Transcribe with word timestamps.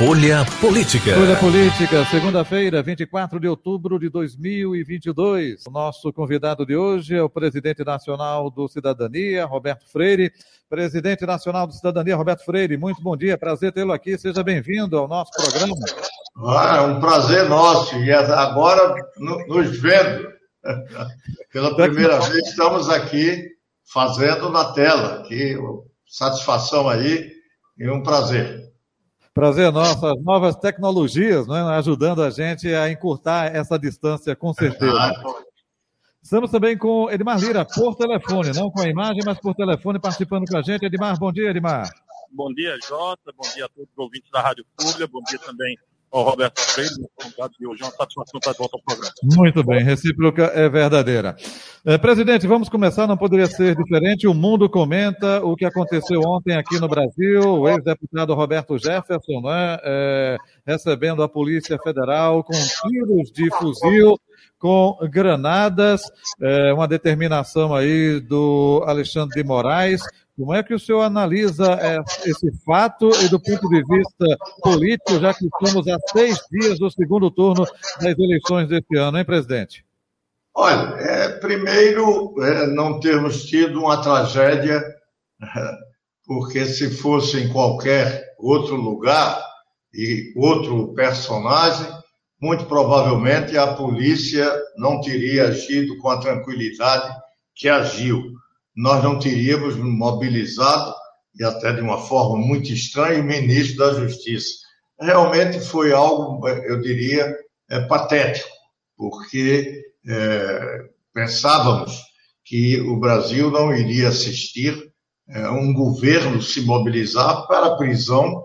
Folha 0.00 0.46
Política. 0.62 1.14
Folha 1.14 1.36
Política, 1.36 2.06
segunda-feira, 2.06 2.82
24 2.82 3.38
de 3.38 3.46
outubro 3.46 3.98
de 3.98 4.08
2022. 4.08 5.66
O 5.66 5.70
nosso 5.70 6.10
convidado 6.10 6.64
de 6.64 6.74
hoje 6.74 7.16
é 7.16 7.22
o 7.22 7.28
presidente 7.28 7.84
nacional 7.84 8.50
do 8.50 8.66
Cidadania, 8.66 9.44
Roberto 9.44 9.86
Freire. 9.92 10.32
Presidente 10.70 11.26
nacional 11.26 11.66
do 11.66 11.74
Cidadania, 11.74 12.16
Roberto 12.16 12.46
Freire, 12.46 12.78
muito 12.78 13.02
bom 13.02 13.14
dia, 13.14 13.36
prazer 13.36 13.72
tê-lo 13.72 13.92
aqui. 13.92 14.16
Seja 14.16 14.42
bem-vindo 14.42 14.96
ao 14.96 15.06
nosso 15.06 15.32
programa. 15.32 15.76
Ah, 16.46 16.76
é 16.78 16.80
um 16.80 16.98
prazer 16.98 17.46
nosso. 17.46 17.94
E 17.96 18.10
agora, 18.10 18.94
nos 19.18 19.78
vendo, 19.78 20.30
pela 21.52 21.76
primeira 21.76 22.18
vez, 22.20 22.48
estamos 22.48 22.88
aqui 22.88 23.50
fazendo 23.92 24.48
na 24.48 24.72
tela. 24.72 25.24
Que 25.28 25.58
satisfação 26.06 26.88
aí 26.88 27.30
e 27.78 27.90
um 27.90 28.02
prazer. 28.02 28.69
Prazer 29.32 29.70
nosso, 29.72 30.04
as 30.06 30.22
novas 30.22 30.56
tecnologias 30.56 31.46
né, 31.46 31.60
ajudando 31.76 32.22
a 32.22 32.30
gente 32.30 32.72
a 32.74 32.90
encurtar 32.90 33.54
essa 33.54 33.78
distância, 33.78 34.34
com 34.34 34.52
certeza. 34.52 35.12
Estamos 36.22 36.50
também 36.50 36.76
com 36.76 37.10
Edmar 37.10 37.38
Lira, 37.38 37.64
por 37.64 37.94
telefone, 37.94 38.52
não 38.54 38.70
com 38.70 38.82
a 38.82 38.88
imagem, 38.88 39.22
mas 39.24 39.38
por 39.38 39.54
telefone, 39.54 40.00
participando 40.00 40.44
com 40.46 40.56
a 40.56 40.62
gente. 40.62 40.84
Edmar, 40.84 41.18
bom 41.18 41.32
dia, 41.32 41.50
Edmar. 41.50 41.88
Bom 42.32 42.52
dia, 42.52 42.76
Jota, 42.86 43.32
bom 43.36 43.48
dia 43.54 43.64
a 43.64 43.68
todos 43.68 43.90
os 43.90 43.98
ouvintes 43.98 44.30
da 44.30 44.40
Rádio 44.40 44.64
Pública, 44.76 45.06
bom 45.06 45.22
dia 45.22 45.38
também 45.38 45.76
ao 46.10 46.24
Roberto 46.24 46.60
Freire, 46.60 46.94
de 47.58 47.66
hoje. 47.66 47.82
É 47.82 47.86
uma 47.86 47.92
satisfação 47.92 48.38
estar 48.38 48.52
de 48.52 48.58
volta 48.58 48.76
ao 48.76 48.82
programa. 48.82 49.14
Muito 49.22 49.62
bem, 49.64 49.82
recíproca 49.84 50.44
é 50.54 50.68
verdadeira. 50.68 51.36
É, 51.84 51.96
presidente, 51.96 52.46
vamos 52.46 52.68
começar, 52.68 53.06
não 53.06 53.16
poderia 53.16 53.46
ser 53.46 53.76
diferente. 53.76 54.26
O 54.26 54.34
mundo 54.34 54.68
comenta 54.68 55.44
o 55.44 55.56
que 55.56 55.64
aconteceu 55.64 56.20
ontem 56.26 56.56
aqui 56.56 56.78
no 56.78 56.88
Brasil. 56.88 57.40
O 57.40 57.68
ex-deputado 57.68 58.34
Roberto 58.34 58.76
Jefferson, 58.78 59.40
né, 59.42 59.78
é, 59.82 60.36
recebendo 60.66 61.22
a 61.22 61.28
Polícia 61.28 61.78
Federal 61.78 62.42
com 62.44 62.52
tiros 62.52 63.30
de 63.30 63.48
fuzil 63.56 64.18
com 64.60 64.98
granadas, 65.10 66.02
é, 66.40 66.72
uma 66.74 66.86
determinação 66.86 67.74
aí 67.74 68.20
do 68.20 68.84
Alexandre 68.86 69.40
de 69.40 69.48
Moraes. 69.48 70.02
Como 70.40 70.54
é 70.54 70.62
que 70.62 70.72
o 70.72 70.78
senhor 70.78 71.02
analisa 71.02 71.74
é, 71.74 71.98
esse 72.24 72.50
fato 72.64 73.10
e 73.22 73.28
do 73.28 73.38
ponto 73.38 73.68
de 73.68 73.84
vista 73.84 74.38
político, 74.62 75.20
já 75.20 75.34
que 75.34 75.44
estamos 75.44 75.86
a 75.86 75.98
seis 76.10 76.38
dias 76.50 76.78
do 76.78 76.90
segundo 76.90 77.30
turno 77.30 77.66
das 78.00 78.18
eleições 78.18 78.66
deste 78.66 78.96
ano, 78.96 79.18
hein, 79.18 79.24
presidente? 79.24 79.84
Olha, 80.54 80.96
é, 80.98 81.28
primeiro, 81.40 82.34
é, 82.42 82.66
não 82.68 82.98
termos 83.00 83.44
tido 83.44 83.80
uma 83.80 84.00
tragédia, 84.00 84.82
porque 86.24 86.64
se 86.64 86.90
fosse 86.90 87.38
em 87.38 87.52
qualquer 87.52 88.34
outro 88.38 88.76
lugar 88.76 89.38
e 89.92 90.32
outro 90.36 90.94
personagem, 90.94 91.86
muito 92.40 92.64
provavelmente 92.64 93.58
a 93.58 93.74
polícia 93.74 94.50
não 94.78 95.02
teria 95.02 95.48
agido 95.48 95.98
com 95.98 96.08
a 96.08 96.18
tranquilidade 96.18 97.14
que 97.54 97.68
agiu 97.68 98.39
nós 98.76 99.02
não 99.02 99.18
teríamos 99.18 99.76
mobilizado, 99.76 100.94
e 101.38 101.44
até 101.44 101.72
de 101.72 101.80
uma 101.80 101.98
forma 101.98 102.36
muito 102.36 102.72
estranha, 102.72 103.20
o 103.20 103.24
ministro 103.24 103.78
da 103.78 103.94
Justiça. 103.94 104.58
Realmente 105.00 105.60
foi 105.60 105.92
algo, 105.92 106.46
eu 106.48 106.80
diria, 106.80 107.34
é, 107.70 107.80
patético, 107.82 108.48
porque 108.96 109.82
é, 110.06 110.88
pensávamos 111.14 112.02
que 112.44 112.80
o 112.80 112.98
Brasil 112.98 113.50
não 113.50 113.72
iria 113.74 114.08
assistir 114.08 114.90
é, 115.28 115.48
um 115.48 115.72
governo 115.72 116.42
se 116.42 116.62
mobilizar 116.62 117.46
para 117.46 117.66
a 117.66 117.76
prisão, 117.76 118.44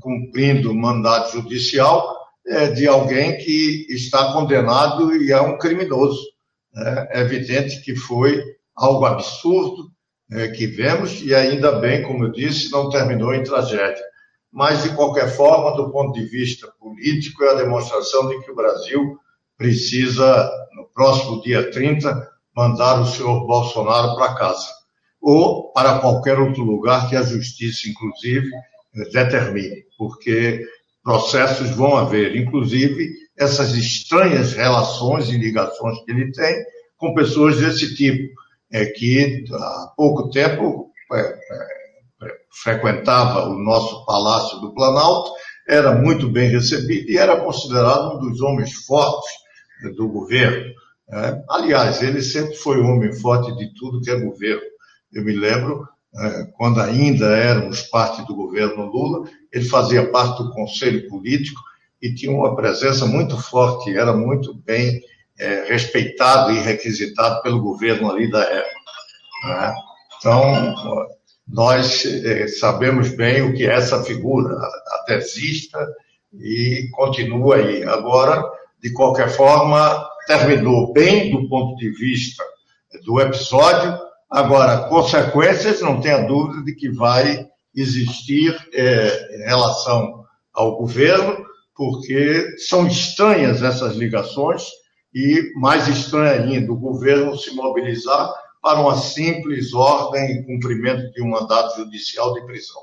cumprindo 0.00 0.74
mandato 0.74 1.32
judicial, 1.32 2.16
é, 2.46 2.70
de 2.70 2.86
alguém 2.86 3.38
que 3.38 3.86
está 3.88 4.32
condenado 4.32 5.14
e 5.16 5.32
é 5.32 5.40
um 5.40 5.56
criminoso. 5.58 6.20
É 7.10 7.20
evidente 7.20 7.80
que 7.80 7.96
foi 7.96 8.42
algo 8.78 9.04
absurdo 9.04 9.90
é, 10.30 10.48
que 10.48 10.66
vemos, 10.66 11.20
e 11.22 11.34
ainda 11.34 11.72
bem, 11.72 12.02
como 12.02 12.24
eu 12.24 12.32
disse, 12.32 12.70
não 12.70 12.88
terminou 12.88 13.34
em 13.34 13.42
tragédia. 13.42 14.02
Mas, 14.52 14.82
de 14.82 14.94
qualquer 14.94 15.28
forma, 15.28 15.76
do 15.76 15.90
ponto 15.90 16.12
de 16.12 16.24
vista 16.26 16.68
político, 16.78 17.42
é 17.44 17.50
a 17.50 17.56
demonstração 17.56 18.28
de 18.28 18.40
que 18.42 18.50
o 18.50 18.54
Brasil 18.54 19.18
precisa, 19.56 20.50
no 20.74 20.84
próximo 20.94 21.42
dia 21.42 21.70
30, 21.70 22.28
mandar 22.56 23.00
o 23.00 23.06
senhor 23.06 23.46
Bolsonaro 23.46 24.16
para 24.16 24.34
casa. 24.34 24.68
Ou 25.20 25.72
para 25.72 25.98
qualquer 25.98 26.38
outro 26.38 26.62
lugar 26.62 27.08
que 27.08 27.16
a 27.16 27.22
justiça, 27.22 27.88
inclusive, 27.88 28.48
determine, 29.12 29.84
porque 29.98 30.64
processos 31.02 31.70
vão 31.70 31.96
haver, 31.96 32.36
inclusive 32.36 33.10
essas 33.36 33.74
estranhas 33.74 34.52
relações 34.52 35.28
e 35.28 35.38
ligações 35.38 35.98
que 36.04 36.10
ele 36.10 36.30
tem 36.32 36.56
com 36.96 37.14
pessoas 37.14 37.58
desse 37.58 37.94
tipo 37.94 38.28
é 38.70 38.86
que 38.86 39.44
há 39.52 39.92
pouco 39.96 40.30
tempo 40.30 40.90
é, 41.12 41.20
é, 41.20 41.38
frequentava 42.62 43.48
o 43.48 43.58
nosso 43.58 44.04
Palácio 44.04 44.60
do 44.60 44.74
Planalto, 44.74 45.32
era 45.68 45.94
muito 45.94 46.28
bem 46.30 46.48
recebido 46.48 47.10
e 47.10 47.18
era 47.18 47.40
considerado 47.40 48.16
um 48.16 48.18
dos 48.18 48.40
homens 48.40 48.72
fortes 48.86 49.30
do 49.96 50.08
governo. 50.08 50.72
É, 51.10 51.42
aliás, 51.50 52.02
ele 52.02 52.20
sempre 52.20 52.54
foi 52.56 52.80
um 52.80 52.90
homem 52.90 53.12
forte 53.12 53.54
de 53.56 53.72
tudo 53.74 54.00
que 54.00 54.10
é 54.10 54.20
governo. 54.20 54.62
Eu 55.12 55.24
me 55.24 55.32
lembro, 55.32 55.86
é, 56.16 56.44
quando 56.56 56.80
ainda 56.80 57.26
éramos 57.36 57.82
parte 57.82 58.26
do 58.26 58.34
governo 58.34 58.86
Lula, 58.86 59.28
ele 59.52 59.64
fazia 59.64 60.10
parte 60.10 60.42
do 60.42 60.50
conselho 60.50 61.08
político 61.08 61.60
e 62.00 62.14
tinha 62.14 62.32
uma 62.32 62.54
presença 62.54 63.06
muito 63.06 63.36
forte, 63.40 63.96
era 63.96 64.12
muito 64.12 64.54
bem 64.54 65.00
é, 65.38 65.64
respeitado 65.68 66.52
e 66.52 66.60
requisitado 66.60 67.42
pelo 67.42 67.60
governo 67.60 68.10
ali 68.10 68.30
da 68.30 68.42
época. 68.42 68.78
Né? 69.44 69.74
Então, 70.18 70.74
nós 71.46 72.04
é, 72.04 72.48
sabemos 72.48 73.10
bem 73.10 73.42
o 73.42 73.54
que 73.54 73.66
é 73.66 73.74
essa 73.74 74.02
figura, 74.02 74.54
a 74.54 75.04
tesista, 75.06 75.78
e 76.34 76.88
continua 76.92 77.56
aí. 77.56 77.84
Agora, 77.84 78.44
de 78.82 78.92
qualquer 78.92 79.30
forma, 79.30 80.06
terminou 80.26 80.92
bem 80.92 81.30
do 81.30 81.48
ponto 81.48 81.76
de 81.76 81.90
vista 81.90 82.44
do 83.04 83.20
episódio. 83.20 83.98
Agora, 84.30 84.88
consequências, 84.88 85.80
não 85.80 86.00
tenha 86.00 86.26
dúvida 86.26 86.62
de 86.64 86.74
que 86.74 86.90
vai 86.90 87.46
existir 87.74 88.54
é, 88.74 89.36
em 89.36 89.44
relação 89.44 90.24
ao 90.52 90.76
governo, 90.76 91.46
porque 91.74 92.56
são 92.58 92.86
estranhas 92.86 93.62
essas 93.62 93.94
ligações 93.94 94.64
e 95.18 95.52
mais 95.56 95.88
estranho 95.88 96.44
ainda, 96.44 96.72
o 96.72 96.76
governo 96.76 97.36
se 97.36 97.52
mobilizar 97.52 98.32
para 98.62 98.80
uma 98.80 98.96
simples 98.96 99.74
ordem 99.74 100.30
e 100.30 100.46
cumprimento 100.46 101.10
de 101.10 101.20
um 101.20 101.30
mandato 101.30 101.76
judicial 101.76 102.34
de 102.34 102.46
prisão. 102.46 102.82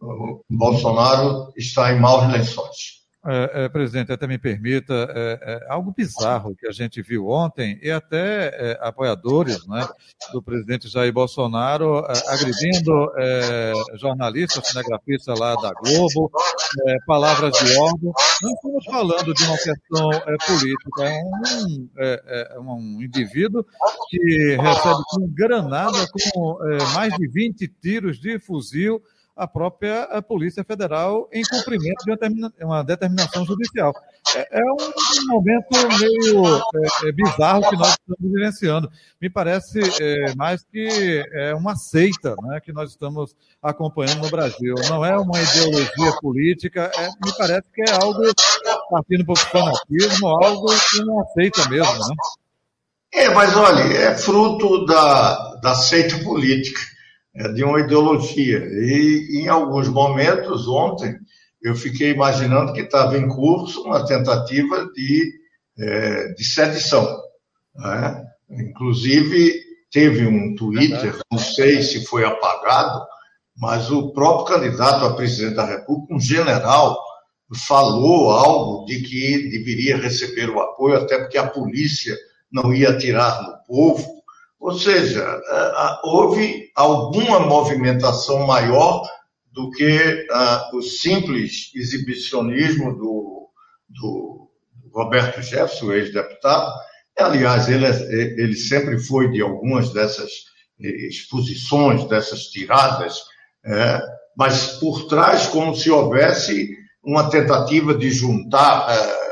O 0.00 0.40
Bolsonaro 0.48 1.52
está 1.54 1.92
em 1.92 2.00
maus 2.00 2.26
lençóis. 2.32 3.03
É, 3.26 3.64
é, 3.64 3.68
presidente, 3.70 4.12
até 4.12 4.26
me 4.26 4.36
permita, 4.36 4.92
é, 4.92 5.38
é, 5.40 5.72
algo 5.72 5.94
bizarro 5.96 6.54
que 6.54 6.68
a 6.68 6.72
gente 6.72 7.00
viu 7.00 7.28
ontem, 7.28 7.78
e 7.82 7.90
até 7.90 8.48
é, 8.48 8.78
apoiadores 8.82 9.66
né, 9.66 9.88
do 10.30 10.42
presidente 10.42 10.88
Jair 10.88 11.10
Bolsonaro 11.10 12.00
é, 12.00 12.34
agredindo 12.34 12.92
é, 13.16 13.72
jornalistas, 13.94 14.68
cinegrafistas 14.68 15.38
lá 15.40 15.54
da 15.54 15.72
Globo, 15.72 16.30
palavras 17.06 17.56
de 17.56 17.78
ordem. 17.78 18.12
Não 18.42 18.52
estamos 18.52 18.84
falando 18.84 19.32
de 19.32 19.44
uma 19.44 19.56
questão 19.56 20.10
política, 20.46 21.04
é 21.96 22.58
um, 22.60 22.72
um 22.72 23.02
indivíduo 23.02 23.64
que 24.10 24.56
recebe 24.60 25.02
com 25.08 25.26
granada, 25.28 26.06
com 26.12 26.58
mais 26.92 27.14
de 27.14 27.26
20 27.26 27.68
tiros 27.80 28.20
de 28.20 28.38
fuzil 28.38 29.02
a 29.36 29.48
própria 29.48 30.04
a 30.04 30.22
Polícia 30.22 30.62
Federal 30.62 31.28
em 31.32 31.42
cumprimento 31.42 32.04
de 32.04 32.64
uma 32.64 32.82
determinação 32.84 33.44
judicial. 33.44 33.92
É, 34.34 34.60
é 34.60 34.62
um 34.62 35.26
momento 35.26 35.66
meio 35.98 36.62
é, 37.04 37.12
bizarro 37.12 37.68
que 37.68 37.76
nós 37.76 37.90
estamos 37.90 38.32
vivenciando. 38.32 38.90
Me 39.20 39.28
parece 39.28 39.80
é, 40.00 40.34
mais 40.36 40.64
que 40.64 41.24
é 41.32 41.54
uma 41.54 41.74
seita 41.74 42.36
né, 42.44 42.60
que 42.60 42.72
nós 42.72 42.90
estamos 42.90 43.34
acompanhando 43.62 44.22
no 44.22 44.30
Brasil. 44.30 44.74
Não 44.88 45.04
é 45.04 45.16
uma 45.18 45.40
ideologia 45.40 46.12
política, 46.20 46.90
é, 46.96 47.08
me 47.24 47.36
parece 47.36 47.68
que 47.72 47.82
é 47.82 47.92
algo 47.92 48.22
partindo 48.88 49.24
para 49.24 49.32
o 49.32 49.36
fanatismo, 49.36 50.28
algo 50.28 50.68
que 50.90 51.04
não 51.04 51.20
aceita 51.20 51.68
mesmo. 51.68 51.92
Né? 51.92 52.14
É, 53.14 53.30
mas 53.30 53.56
olha, 53.56 53.82
é 53.82 54.16
fruto 54.16 54.86
da, 54.86 55.56
da 55.56 55.74
seita 55.74 56.18
política 56.22 56.93
é 57.34 57.48
de 57.48 57.64
uma 57.64 57.80
ideologia. 57.80 58.58
E 58.58 59.40
em 59.42 59.48
alguns 59.48 59.88
momentos, 59.88 60.68
ontem, 60.68 61.18
eu 61.62 61.74
fiquei 61.74 62.10
imaginando 62.10 62.72
que 62.72 62.82
estava 62.82 63.16
em 63.18 63.26
curso 63.28 63.82
uma 63.82 64.06
tentativa 64.06 64.86
de, 64.94 65.32
é, 65.78 66.28
de 66.34 66.44
sedição. 66.44 67.06
Né? 67.74 68.24
Inclusive, 68.50 69.60
teve 69.90 70.26
um 70.26 70.54
Twitter, 70.54 71.16
não 71.30 71.38
sei 71.38 71.82
se 71.82 72.04
foi 72.04 72.24
apagado, 72.24 73.04
mas 73.56 73.90
o 73.90 74.12
próprio 74.12 74.56
candidato 74.56 75.04
a 75.04 75.14
presidente 75.14 75.54
da 75.54 75.64
República, 75.64 76.14
um 76.14 76.20
general, 76.20 76.98
falou 77.66 78.30
algo 78.30 78.84
de 78.86 79.00
que 79.00 79.48
deveria 79.50 79.96
receber 79.96 80.50
o 80.50 80.60
apoio, 80.60 80.96
até 80.96 81.18
porque 81.18 81.38
a 81.38 81.46
polícia 81.46 82.16
não 82.50 82.74
ia 82.74 82.90
atirar 82.90 83.42
no 83.42 83.56
povo. 83.66 84.13
Ou 84.64 84.72
seja, 84.78 85.42
houve 86.02 86.70
alguma 86.74 87.38
movimentação 87.40 88.46
maior 88.46 89.06
do 89.52 89.70
que 89.72 90.26
o 90.72 90.80
simples 90.80 91.70
exibicionismo 91.74 92.96
do, 92.96 93.50
do 93.90 94.48
Roberto 94.90 95.42
Jefferson, 95.42 95.92
ex-deputado. 95.92 96.72
Aliás, 97.18 97.68
ele, 97.68 97.84
é, 97.84 98.40
ele 98.40 98.56
sempre 98.56 98.98
foi 98.98 99.30
de 99.30 99.42
algumas 99.42 99.92
dessas 99.92 100.30
exposições, 100.80 102.08
dessas 102.08 102.44
tiradas, 102.44 103.20
é, 103.66 104.00
mas 104.34 104.78
por 104.78 105.06
trás, 105.08 105.46
como 105.46 105.76
se 105.76 105.90
houvesse 105.90 106.70
uma 107.04 107.28
tentativa 107.28 107.94
de 107.94 108.10
juntar 108.10 108.86
é, 108.88 109.23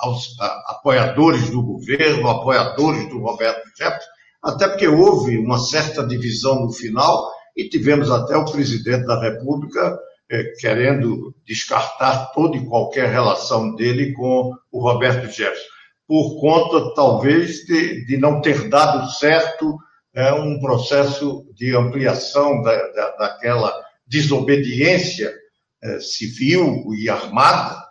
aos 0.00 0.36
apoiadores 0.66 1.50
do 1.50 1.62
governo, 1.62 2.28
apoiadores 2.28 3.08
do 3.08 3.18
Roberto 3.18 3.66
Jefferson, 3.76 4.08
até 4.42 4.68
porque 4.68 4.88
houve 4.88 5.38
uma 5.38 5.58
certa 5.58 6.06
divisão 6.06 6.62
no 6.62 6.72
final 6.72 7.30
e 7.56 7.68
tivemos 7.68 8.10
até 8.10 8.36
o 8.36 8.44
presidente 8.44 9.06
da 9.06 9.20
República 9.20 9.98
é, 10.30 10.44
querendo 10.58 11.34
descartar 11.46 12.32
toda 12.32 12.56
e 12.56 12.64
qualquer 12.64 13.08
relação 13.10 13.74
dele 13.74 14.12
com 14.12 14.54
o 14.70 14.80
Roberto 14.80 15.26
Jefferson, 15.26 15.68
por 16.06 16.40
conta, 16.40 16.94
talvez, 16.94 17.64
de, 17.66 18.04
de 18.06 18.16
não 18.16 18.40
ter 18.40 18.68
dado 18.68 19.10
certo 19.12 19.78
é, 20.14 20.32
um 20.32 20.58
processo 20.60 21.46
de 21.54 21.74
ampliação 21.74 22.62
da, 22.62 22.76
da, 22.92 23.10
daquela 23.16 23.72
desobediência 24.06 25.32
é, 25.82 26.00
civil 26.00 26.84
e 26.94 27.08
armada, 27.08 27.89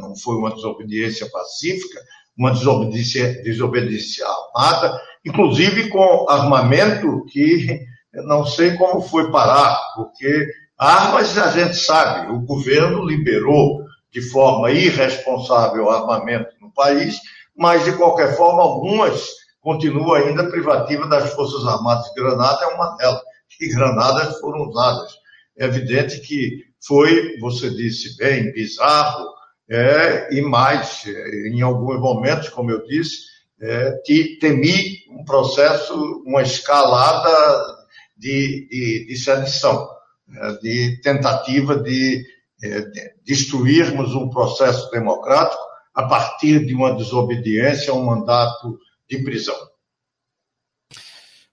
não 0.00 0.16
foi 0.16 0.36
uma 0.36 0.54
desobediência 0.54 1.28
pacífica, 1.30 2.00
uma 2.36 2.50
desobediência, 2.50 3.42
desobediência 3.42 4.26
armada, 4.26 5.00
inclusive 5.24 5.88
com 5.88 6.26
armamento 6.28 7.24
que 7.26 7.80
não 8.12 8.44
sei 8.44 8.76
como 8.76 9.00
foi 9.00 9.30
parar, 9.30 9.78
porque 9.94 10.46
armas 10.76 11.38
a 11.38 11.50
gente 11.50 11.76
sabe, 11.76 12.32
o 12.32 12.40
governo 12.40 13.04
liberou 13.04 13.82
de 14.12 14.20
forma 14.20 14.70
irresponsável 14.70 15.90
armamento 15.90 16.50
no 16.60 16.70
país, 16.72 17.18
mas 17.56 17.84
de 17.84 17.92
qualquer 17.92 18.36
forma 18.36 18.62
algumas 18.62 19.30
continuam 19.60 20.14
ainda 20.14 20.50
privativas 20.50 21.08
das 21.08 21.32
Forças 21.32 21.64
Armadas. 21.66 22.12
Granada 22.14 22.64
é 22.64 22.74
uma 22.74 22.96
delas, 22.96 23.22
e 23.60 23.68
granadas 23.68 24.38
foram 24.40 24.68
usadas. 24.68 25.12
É 25.58 25.64
evidente 25.66 26.20
que 26.20 26.64
foi, 26.84 27.38
você 27.38 27.70
disse 27.70 28.16
bem, 28.16 28.52
bizarro, 28.52 29.26
é, 29.68 30.34
e 30.34 30.40
mais, 30.42 31.04
em 31.06 31.62
alguns 31.62 31.98
momentos, 32.00 32.48
como 32.48 32.70
eu 32.70 32.84
disse, 32.86 33.32
é, 33.60 33.92
temi 34.40 35.04
um 35.10 35.24
processo, 35.24 35.94
uma 36.26 36.42
escalada 36.42 37.76
de, 38.16 38.68
de, 38.68 39.06
de 39.06 39.16
sedição, 39.16 39.88
é, 40.34 40.52
de 40.58 41.00
tentativa 41.00 41.76
de, 41.76 42.24
é, 42.62 42.80
de 42.80 43.12
destruirmos 43.24 44.14
um 44.14 44.28
processo 44.28 44.90
democrático 44.90 45.62
a 45.94 46.04
partir 46.04 46.64
de 46.66 46.74
uma 46.74 46.94
desobediência 46.96 47.92
a 47.92 47.96
um 47.96 48.04
mandato 48.04 48.78
de 49.08 49.18
prisão. 49.22 49.71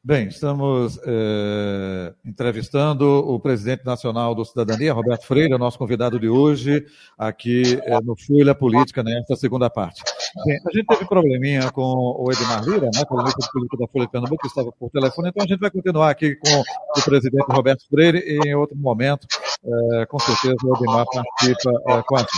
Bem, 0.02 0.30
estamos 0.30 0.98
é, 1.06 2.14
entrevistando 2.24 3.06
o 3.06 3.38
presidente 3.38 3.86
nacional 3.86 4.34
do 4.34 4.46
Cidadania, 4.46 4.94
Roberto 4.94 5.26
Freire, 5.26 5.58
nosso 5.58 5.78
convidado 5.78 6.18
de 6.18 6.30
hoje, 6.30 6.86
aqui 7.18 7.78
é, 7.84 8.00
no 8.00 8.16
Folha 8.16 8.56
Política, 8.56 9.04
nesta 9.04 9.36
segunda 9.36 9.70
parte. 9.70 10.02
Bem, 10.46 10.58
a 10.66 10.72
gente 10.72 10.86
teve 10.86 11.06
probleminha 11.06 11.70
com 11.72 12.16
o 12.18 12.32
Edmar 12.32 12.64
Lira, 12.64 12.90
né, 12.96 13.04
colunista 13.04 13.42
de 13.42 13.52
política 13.52 13.78
da 13.78 13.88
Folha 13.88 14.06
de 14.06 14.12
Pernambuco, 14.12 14.42
que 14.42 14.48
estava 14.48 14.72
por 14.72 14.90
telefone, 14.90 15.30
então 15.30 15.44
a 15.44 15.48
gente 15.48 15.60
vai 15.60 15.70
continuar 15.70 16.10
aqui 16.12 16.34
com 16.38 16.62
o 16.98 17.04
presidente 17.04 17.46
Roberto 17.50 17.86
Freire 17.90 18.20
em 18.20 18.56
outro 18.56 18.78
momento, 18.78 19.28
é, 19.64 20.06
com 20.06 20.20
certeza, 20.20 20.56
o 20.64 20.76
Edmar 20.76 21.06
participa 21.12 21.72
com 22.06 22.16
a 22.16 22.20
gente. 22.20 22.30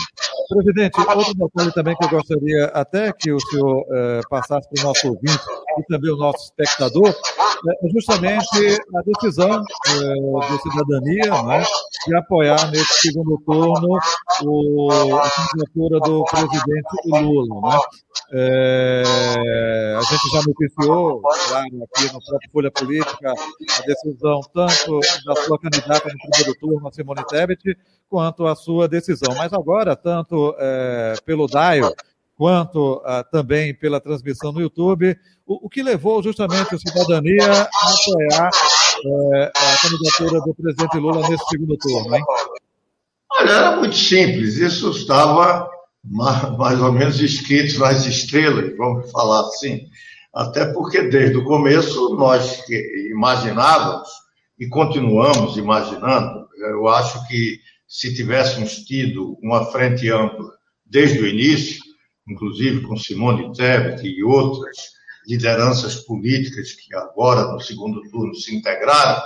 Presidente, 0.49 0.99
outro 0.99 1.33
detalhe 1.33 1.71
também 1.71 1.95
que 1.95 2.05
eu 2.05 2.09
gostaria 2.09 2.65
até 2.73 3.13
que 3.13 3.31
o 3.31 3.39
senhor 3.39 3.85
passasse 4.29 4.67
para 4.69 4.83
o 4.83 4.87
nosso 4.87 5.07
ouvinte 5.07 5.39
e 5.79 5.83
também 5.83 6.11
o 6.11 6.17
nosso 6.17 6.43
espectador, 6.43 7.15
é 7.69 7.89
justamente 7.89 8.81
a 8.95 9.01
decisão 9.05 9.51
é, 9.51 10.47
de 10.47 10.61
cidadania 10.61 11.43
né, 11.43 11.63
de 12.07 12.15
apoiar 12.15 12.71
nesse 12.71 13.09
segundo 13.09 13.37
turno 13.45 13.99
o, 14.43 14.89
a 14.91 15.29
candidatura 15.29 15.99
do 15.99 16.23
presidente 16.25 16.87
Lula. 17.05 17.69
Né? 17.69 17.79
É, 18.33 19.97
a 19.97 20.01
gente 20.01 20.29
já 20.33 20.41
noticiou, 20.47 21.21
claro, 21.21 21.65
aqui 21.65 22.13
no 22.13 22.21
próprio 22.23 22.51
Folha 22.51 22.71
Política, 22.71 23.33
a 23.33 23.81
decisão 23.85 24.39
tanto 24.53 24.99
da 25.25 25.35
sua 25.43 25.59
candidata 25.59 26.09
no 26.09 26.29
primeiro 26.29 26.59
turno, 26.59 26.93
Simone 26.93 27.25
Tebet, 27.25 27.77
quanto 28.09 28.47
a 28.47 28.55
sua 28.55 28.87
decisão. 28.87 29.35
Mas 29.35 29.51
agora, 29.53 29.95
tanto 29.95 30.55
é, 30.57 31.15
pelo 31.25 31.47
DAIO, 31.47 31.93
quanto 32.41 33.01
ah, 33.05 33.23
também 33.23 33.71
pela 33.71 34.01
transmissão 34.01 34.51
no 34.51 34.61
YouTube, 34.61 35.15
o, 35.45 35.67
o, 35.67 35.69
que 35.69 35.83
levou 35.83 36.23
justamente 36.23 36.73
a 36.73 36.79
cidadania 36.79 37.51
a 37.51 37.63
apoiar 37.63 38.49
é, 39.05 39.51
a 39.55 39.81
candidatura 39.81 40.41
do 40.41 40.55
presidente 40.55 40.97
Lula 40.97 41.29
nesse 41.29 41.45
segundo 41.49 41.77
turno, 41.77 42.15
hein? 42.15 42.23
Olha, 43.41 43.53
era 43.53 43.75
muito 43.75 43.95
simples, 43.95 44.57
isso 44.57 44.91
estava 44.91 45.67
mais 46.03 46.79
ou 46.79 46.91
menos 46.91 47.19
escrito 47.19 47.79
nas 47.79 48.05
estrelas, 48.05 48.77
vamos 48.77 49.09
falar 49.11 49.39
assim. 49.47 49.87
Até 50.31 50.71
porque 50.71 51.01
desde 51.09 51.37
o 51.37 51.43
começo 51.43 52.15
nós 52.15 52.61
imaginávamos 53.09 54.07
e 54.59 54.67
continuamos 54.67 55.57
imaginando, 55.57 56.47
eu 56.59 56.87
acho 56.87 57.27
que 57.27 57.59
se 57.87 58.13
tivéssemos 58.13 58.75
tido 58.85 59.35
uma 59.41 59.65
frente 59.71 60.07
ampla 60.11 60.51
desde 60.85 61.17
o 61.17 61.27
início, 61.27 61.81
inclusive 62.27 62.81
com 62.81 62.95
Simone 62.95 63.51
Tebet 63.53 64.07
e 64.07 64.23
outras 64.23 64.77
lideranças 65.27 65.95
políticas 65.95 66.73
que 66.73 66.95
agora, 66.95 67.51
no 67.51 67.59
segundo 67.59 68.03
turno, 68.11 68.35
se 68.35 68.55
integraram, 68.55 69.19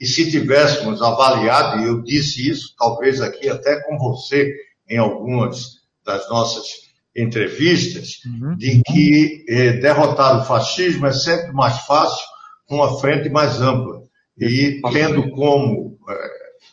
e 0.00 0.06
se 0.06 0.30
tivéssemos 0.30 1.02
avaliado, 1.02 1.82
e 1.82 1.86
eu 1.86 2.02
disse 2.02 2.48
isso, 2.48 2.74
talvez 2.78 3.20
aqui 3.20 3.48
até 3.48 3.82
com 3.82 3.98
você, 3.98 4.54
em 4.88 4.98
algumas 4.98 5.78
das 6.04 6.28
nossas 6.28 6.88
entrevistas, 7.14 8.20
uhum. 8.24 8.56
de 8.56 8.80
que 8.82 9.44
eh, 9.48 9.72
derrotar 9.74 10.40
o 10.40 10.44
fascismo 10.44 11.06
é 11.06 11.12
sempre 11.12 11.52
mais 11.52 11.78
fácil 11.80 12.24
com 12.66 12.76
uma 12.76 12.98
frente 13.00 13.28
mais 13.28 13.60
ampla. 13.60 14.02
E 14.38 14.80
tendo 14.92 15.30
como 15.30 15.98
eh, 16.08 16.30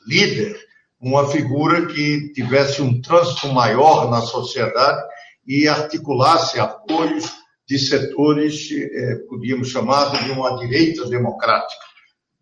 líder 0.07 0.55
uma 1.01 1.27
figura 1.27 1.87
que 1.87 2.31
tivesse 2.33 2.81
um 2.81 3.01
trânsito 3.01 3.47
maior 3.51 4.09
na 4.09 4.21
sociedade 4.21 5.01
e 5.47 5.67
articulasse 5.67 6.59
apoios 6.59 7.31
de 7.67 7.79
setores, 7.79 8.69
eh, 8.71 9.15
podíamos 9.27 9.69
chamar 9.69 10.23
de 10.23 10.31
uma 10.31 10.57
direita 10.57 11.09
democrática, 11.09 11.83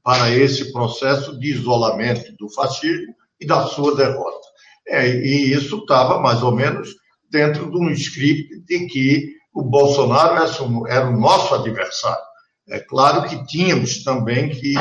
para 0.04 0.30
esse 0.32 0.72
processo 0.72 1.40
de 1.40 1.54
isolamento 1.54 2.36
do 2.38 2.50
fascismo 2.50 3.16
e 3.40 3.46
da 3.46 3.66
sua 3.68 3.96
derrota. 3.96 4.48
É, 4.88 5.08
e 5.10 5.54
isso 5.54 5.78
estava 5.78 6.20
mais 6.20 6.44
ou 6.44 6.54
menos 6.54 6.90
dentro 7.32 7.72
de 7.72 7.78
um 7.78 7.90
script 7.92 8.64
de 8.66 8.86
que 8.88 9.34
o 9.54 9.64
Bolsonaro 9.64 10.36
era 10.88 11.08
o 11.08 11.18
nosso 11.18 11.56
adversário. 11.56 12.24
É 12.70 12.80
claro 12.80 13.28
que 13.28 13.46
tínhamos 13.46 14.04
também 14.04 14.50
que 14.50 14.74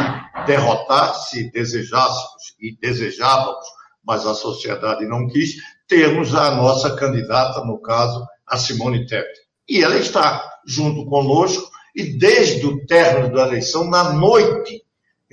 derrotar, 0.47 1.15
se 1.15 1.51
desejássemos 1.51 2.55
e 2.61 2.77
desejávamos, 2.81 3.65
mas 4.05 4.27
a 4.27 4.35
sociedade 4.35 5.07
não 5.07 5.27
quis, 5.29 5.57
termos 5.89 6.35
a 6.35 6.55
nossa 6.55 6.95
candidata, 6.97 7.65
no 7.65 7.81
caso, 7.81 8.25
a 8.47 8.57
Simone 8.57 9.07
Tebet. 9.07 9.41
E 9.69 9.83
ela 9.83 9.97
está 9.97 10.43
junto 10.67 11.07
conosco, 11.07 11.71
e 11.95 12.19
desde 12.19 12.67
o 12.67 12.85
término 12.87 13.35
da 13.35 13.47
eleição, 13.47 13.89
na 13.89 14.13
noite 14.13 14.83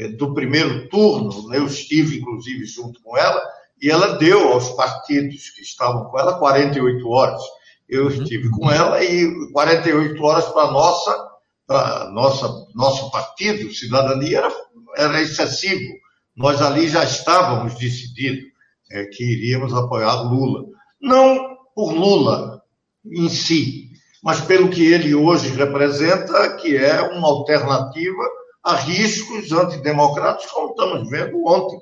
do 0.07 0.33
primeiro 0.33 0.87
turno, 0.87 1.53
eu 1.53 1.65
estive, 1.65 2.19
inclusive, 2.19 2.65
junto 2.65 3.01
com 3.01 3.17
ela, 3.17 3.41
e 3.81 3.89
ela 3.89 4.17
deu 4.17 4.53
aos 4.53 4.69
partidos 4.69 5.49
que 5.49 5.61
estavam 5.61 6.05
com 6.05 6.19
ela 6.19 6.39
48 6.39 7.07
horas. 7.09 7.41
Eu 7.87 8.05
uhum. 8.05 8.09
estive 8.09 8.49
com 8.49 8.71
ela 8.71 9.03
e 9.03 9.51
48 9.51 10.23
horas 10.23 10.45
para 10.45 10.71
nossa, 10.71 11.29
para 11.65 12.11
nossa, 12.11 12.67
nosso 12.73 13.11
partido, 13.11 13.73
Cidadania, 13.73 14.39
era, 14.39 14.53
era 14.97 15.21
excessivo. 15.21 15.93
Nós 16.35 16.61
ali 16.61 16.87
já 16.87 17.03
estávamos 17.03 17.75
decididos 17.75 18.49
é, 18.91 19.05
que 19.05 19.23
iríamos 19.23 19.73
apoiar 19.73 20.21
Lula. 20.21 20.65
Não 21.01 21.57
por 21.75 21.91
Lula 21.93 22.61
em 23.05 23.29
si, 23.29 23.89
mas 24.23 24.41
pelo 24.41 24.69
que 24.69 24.85
ele 24.85 25.15
hoje 25.15 25.49
representa, 25.49 26.55
que 26.57 26.75
é 26.75 27.01
uma 27.01 27.27
alternativa 27.27 28.38
a 28.63 28.75
riscos 28.75 29.51
antidemocráticos, 29.51 30.51
como 30.51 30.71
estamos 30.71 31.09
vendo 31.09 31.45
ontem. 31.45 31.79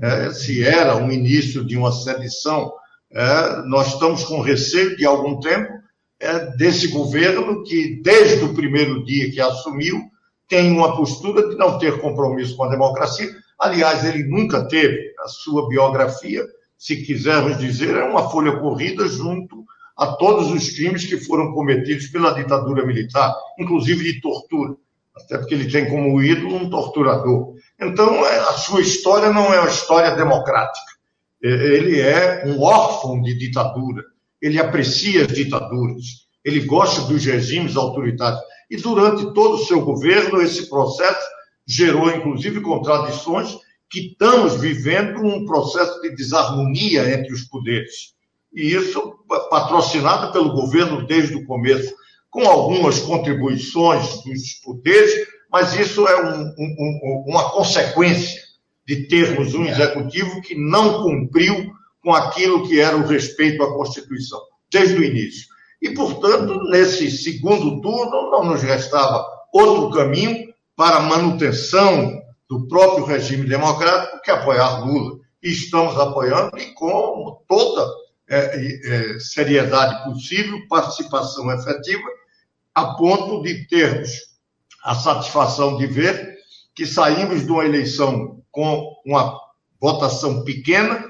É, 0.00 0.32
se 0.32 0.64
era 0.64 0.96
um 0.96 1.10
início 1.10 1.64
de 1.64 1.76
uma 1.76 1.92
sedição, 1.92 2.72
é, 3.12 3.62
nós 3.66 3.94
estamos 3.94 4.24
com 4.24 4.40
receio 4.40 4.96
de 4.96 5.06
algum 5.06 5.38
tempo 5.38 5.72
é, 6.18 6.46
desse 6.56 6.88
governo 6.88 7.62
que, 7.62 8.00
desde 8.02 8.44
o 8.44 8.54
primeiro 8.54 9.04
dia 9.04 9.30
que 9.30 9.40
assumiu, 9.40 10.00
tem 10.48 10.72
uma 10.72 10.96
postura 10.96 11.48
de 11.48 11.56
não 11.56 11.78
ter 11.78 12.00
compromisso 12.00 12.56
com 12.56 12.64
a 12.64 12.70
democracia. 12.70 13.30
Aliás, 13.58 14.04
ele 14.04 14.24
nunca 14.24 14.66
teve 14.66 15.14
a 15.20 15.28
sua 15.28 15.68
biografia, 15.68 16.44
se 16.76 17.02
quisermos 17.02 17.58
dizer, 17.58 17.96
é 17.96 18.04
uma 18.04 18.28
folha 18.30 18.58
corrida 18.58 19.06
junto 19.06 19.64
a 19.96 20.08
todos 20.08 20.50
os 20.50 20.70
crimes 20.70 21.06
que 21.06 21.18
foram 21.18 21.52
cometidos 21.52 22.08
pela 22.08 22.34
ditadura 22.34 22.84
militar, 22.84 23.34
inclusive 23.58 24.12
de 24.12 24.20
tortura, 24.20 24.74
até 25.16 25.38
porque 25.38 25.54
ele 25.54 25.70
tem 25.70 25.88
como 25.88 26.22
ídolo 26.22 26.56
um 26.56 26.70
torturador. 26.70 27.54
Então, 27.80 28.24
é, 28.26 28.38
a 28.38 28.52
sua 28.54 28.80
história 28.80 29.32
não 29.32 29.52
é 29.52 29.60
uma 29.60 29.68
história 29.68 30.14
democrática. 30.16 30.92
É, 31.42 31.48
ele 31.48 32.00
é 32.00 32.44
um 32.46 32.60
órfão 32.62 33.20
de 33.20 33.36
ditadura. 33.36 34.02
Ele 34.40 34.58
aprecia 34.58 35.24
as 35.24 35.32
ditaduras. 35.32 36.24
Ele 36.44 36.60
gosta 36.60 37.02
dos 37.02 37.24
regimes 37.24 37.76
autoritários. 37.76 38.40
E 38.70 38.76
durante 38.76 39.32
todo 39.32 39.54
o 39.54 39.64
seu 39.64 39.82
governo, 39.82 40.42
esse 40.42 40.68
processo 40.68 41.26
gerou, 41.66 42.10
inclusive, 42.10 42.60
contradições 42.60 43.56
que 43.90 44.08
estamos 44.08 44.60
vivendo 44.60 45.20
um 45.20 45.46
processo 45.46 46.00
de 46.00 46.10
desarmonia 46.14 47.08
entre 47.14 47.32
os 47.32 47.42
poderes. 47.42 48.14
E 48.52 48.74
isso 48.74 49.18
patrocinado 49.50 50.32
pelo 50.32 50.52
governo 50.52 51.06
desde 51.06 51.36
o 51.36 51.44
começo, 51.44 51.94
com 52.34 52.48
algumas 52.48 52.98
contribuições 52.98 54.24
dos 54.24 54.54
poderes, 54.54 55.28
mas 55.52 55.72
isso 55.78 56.04
é 56.08 56.20
um, 56.20 56.52
um, 56.58 57.24
uma 57.28 57.48
consequência 57.50 58.42
de 58.84 59.06
termos 59.06 59.54
um 59.54 59.64
executivo 59.64 60.42
que 60.42 60.56
não 60.56 61.00
cumpriu 61.04 61.70
com 62.02 62.12
aquilo 62.12 62.66
que 62.66 62.80
era 62.80 62.96
o 62.96 63.06
respeito 63.06 63.62
à 63.62 63.72
Constituição, 63.72 64.40
desde 64.68 64.96
o 64.96 65.04
início. 65.04 65.46
E, 65.80 65.90
portanto, 65.90 66.58
nesse 66.70 67.08
segundo 67.08 67.80
turno, 67.80 68.32
não 68.32 68.46
nos 68.46 68.64
restava 68.64 69.24
outro 69.52 69.96
caminho 69.96 70.52
para 70.74 70.96
a 70.96 71.02
manutenção 71.02 72.20
do 72.50 72.66
próprio 72.66 73.04
regime 73.04 73.46
democrático 73.46 74.20
que 74.22 74.32
apoiar 74.32 74.84
Lula. 74.84 75.20
E 75.40 75.52
estamos 75.52 75.96
apoiando, 75.96 76.58
e 76.58 76.74
com 76.74 77.38
toda 77.46 77.88
é, 78.28 78.56
é, 79.14 79.18
seriedade 79.20 80.02
possível, 80.02 80.58
participação 80.68 81.52
efetiva, 81.52 82.23
a 82.74 82.94
ponto 82.94 83.42
de 83.42 83.66
termos 83.68 84.10
a 84.84 84.94
satisfação 84.94 85.76
de 85.76 85.86
ver 85.86 86.34
que 86.74 86.84
saímos 86.84 87.44
de 87.44 87.50
uma 87.50 87.64
eleição 87.64 88.42
com 88.50 88.92
uma 89.06 89.40
votação 89.80 90.44
pequena, 90.44 91.04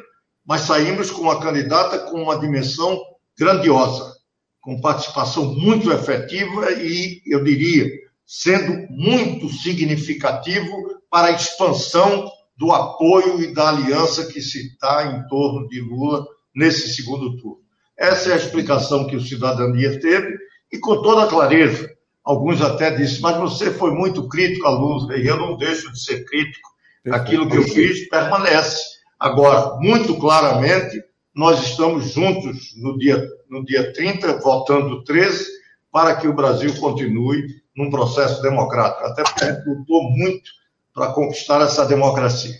mas 0.46 0.62
saímos 0.62 1.10
com 1.10 1.22
uma 1.22 1.40
candidata 1.40 1.98
com 2.10 2.22
uma 2.22 2.38
dimensão 2.38 3.00
grandiosa, 3.38 4.14
com 4.60 4.80
participação 4.80 5.54
muito 5.54 5.90
efetiva 5.90 6.70
e, 6.72 7.22
eu 7.26 7.42
diria, 7.42 7.90
sendo 8.26 8.86
muito 8.90 9.48
significativo 9.48 10.70
para 11.10 11.28
a 11.28 11.32
expansão 11.32 12.30
do 12.56 12.72
apoio 12.72 13.40
e 13.42 13.52
da 13.52 13.70
aliança 13.70 14.26
que 14.26 14.40
se 14.40 14.68
está 14.68 15.06
em 15.06 15.26
torno 15.28 15.68
de 15.68 15.80
Lula 15.80 16.24
nesse 16.54 16.94
segundo 16.94 17.36
turno. 17.38 17.64
Essa 17.96 18.30
é 18.30 18.32
a 18.34 18.36
explicação 18.36 19.06
que 19.06 19.16
o 19.16 19.20
Cidadania 19.20 19.98
teve 20.00 20.43
e 20.74 20.78
com 20.78 21.00
toda 21.02 21.26
clareza 21.26 21.94
Alguns 22.24 22.62
até 22.62 22.90
disseram, 22.90 23.20
mas 23.20 23.52
você 23.52 23.70
foi 23.70 23.90
muito 23.90 24.26
crítico 24.26 24.66
à 24.66 24.70
Lula, 24.70 25.14
e 25.18 25.26
eu 25.26 25.36
não 25.36 25.58
deixo 25.58 25.92
de 25.92 26.02
ser 26.02 26.24
crítico. 26.24 26.70
Aquilo 27.10 27.46
que 27.50 27.58
eu 27.58 27.62
fiz 27.64 28.08
permanece. 28.08 28.82
Agora, 29.20 29.76
muito 29.78 30.16
claramente, 30.16 31.04
nós 31.34 31.62
estamos 31.62 32.14
juntos 32.14 32.74
no 32.78 32.96
dia, 32.96 33.22
no 33.50 33.62
dia 33.62 33.92
30, 33.92 34.38
votando 34.38 35.04
13, 35.04 35.44
para 35.92 36.16
que 36.16 36.26
o 36.26 36.32
Brasil 36.32 36.74
continue 36.80 37.46
num 37.76 37.90
processo 37.90 38.40
democrático. 38.40 39.04
Até 39.04 39.22
porque 39.22 39.68
lutou 39.68 40.04
muito 40.10 40.50
para 40.94 41.08
conquistar 41.08 41.60
essa 41.60 41.84
democracia. 41.84 42.54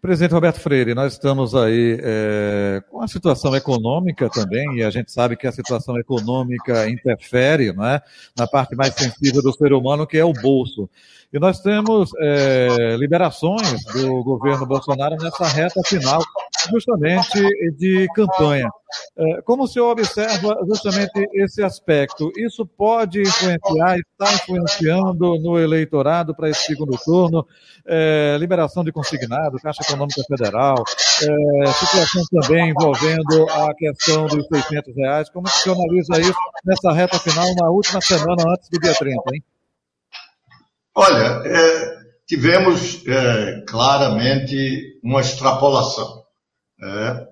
Presidente 0.00 0.32
Roberto 0.32 0.60
Freire, 0.60 0.94
nós 0.94 1.12
estamos 1.12 1.54
aí 1.54 1.98
é, 2.02 2.82
com 2.90 3.02
a 3.02 3.08
situação 3.08 3.54
econômica 3.54 4.28
também, 4.28 4.78
e 4.78 4.82
a 4.82 4.90
gente 4.90 5.12
sabe 5.12 5.36
que 5.36 5.46
a 5.46 5.52
situação 5.52 5.98
econômica 5.98 6.88
interfere 6.88 7.72
não 7.72 7.86
é, 7.86 8.02
na 8.36 8.46
parte 8.46 8.74
mais 8.74 8.94
sensível 8.94 9.42
do 9.42 9.52
ser 9.52 9.72
humano, 9.72 10.06
que 10.06 10.18
é 10.18 10.24
o 10.24 10.32
bolso. 10.32 10.88
E 11.32 11.38
nós 11.38 11.60
temos 11.60 12.10
é, 12.18 12.96
liberações 12.96 13.84
do 13.92 14.22
governo 14.24 14.66
Bolsonaro 14.66 15.16
nessa 15.16 15.46
reta 15.46 15.80
final, 15.86 16.20
justamente 16.68 17.40
de 17.76 18.08
campanha. 18.14 18.68
É, 19.16 19.40
como 19.42 19.62
o 19.62 19.68
senhor 19.68 19.92
observa 19.92 20.58
justamente 20.66 21.24
esse 21.34 21.62
aspecto? 21.62 22.32
Isso 22.36 22.66
pode 22.66 23.20
influenciar, 23.20 23.96
está 23.98 24.34
influenciando 24.34 25.38
no 25.40 25.56
eleitorado 25.56 26.34
para 26.34 26.50
esse 26.50 26.64
segundo 26.64 26.98
turno? 26.98 27.46
É, 27.86 28.36
liberação 28.40 28.82
de 28.82 28.90
consignado, 28.90 29.58
Caixa 29.58 29.82
Econômica 29.82 30.22
Federal, 30.26 30.82
situação 30.86 32.22
também 32.32 32.70
envolvendo 32.70 33.48
a 33.50 33.72
questão 33.74 34.26
dos 34.26 34.48
600 34.48 34.96
reais. 34.96 35.30
Como 35.30 35.46
o 35.46 35.50
senhor 35.50 35.76
analisa 35.76 36.20
isso 36.20 36.40
nessa 36.64 36.92
reta 36.92 37.20
final, 37.20 37.46
na 37.54 37.70
última 37.70 38.00
semana 38.00 38.42
antes 38.48 38.68
do 38.68 38.80
dia 38.80 38.94
30, 38.94 39.22
hein? 39.32 39.44
Olha, 40.94 41.42
é, 41.46 42.00
tivemos 42.26 43.06
é, 43.06 43.64
claramente 43.66 44.98
uma 45.02 45.20
extrapolação. 45.20 46.24
É, 46.82 47.28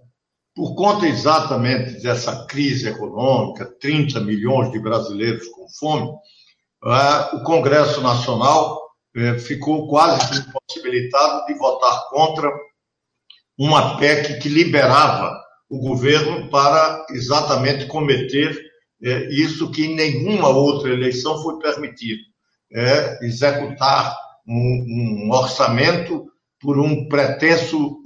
por 0.55 0.75
conta 0.75 1.07
exatamente 1.07 2.01
dessa 2.03 2.47
crise 2.47 2.89
econômica, 2.89 3.65
30 3.81 4.21
milhões 4.21 4.71
de 4.71 4.79
brasileiros 4.79 5.47
com 5.49 5.69
fome, 5.79 6.09
é, 6.85 7.37
o 7.37 7.43
Congresso 7.43 8.01
Nacional 8.01 8.81
é, 9.17 9.39
ficou 9.39 9.89
quase 9.89 10.41
impossibilitado 10.41 11.47
de 11.47 11.55
votar 11.55 12.09
contra 12.11 12.49
uma 13.59 13.99
PEC 13.99 14.39
que 14.41 14.49
liberava 14.49 15.37
o 15.69 15.79
governo 15.79 16.49
para 16.49 17.05
exatamente 17.11 17.87
cometer 17.87 18.57
é, 19.03 19.29
isso 19.31 19.71
que 19.71 19.85
em 19.85 19.97
nenhuma 19.97 20.49
outra 20.49 20.93
eleição 20.93 21.43
foi 21.43 21.59
permitido 21.59 22.23
é, 22.73 23.25
executar 23.25 24.17
um, 24.47 25.27
um, 25.27 25.31
orçamento 25.33 26.27
por 26.61 26.79
um 26.79 27.09
pretenso 27.09 27.99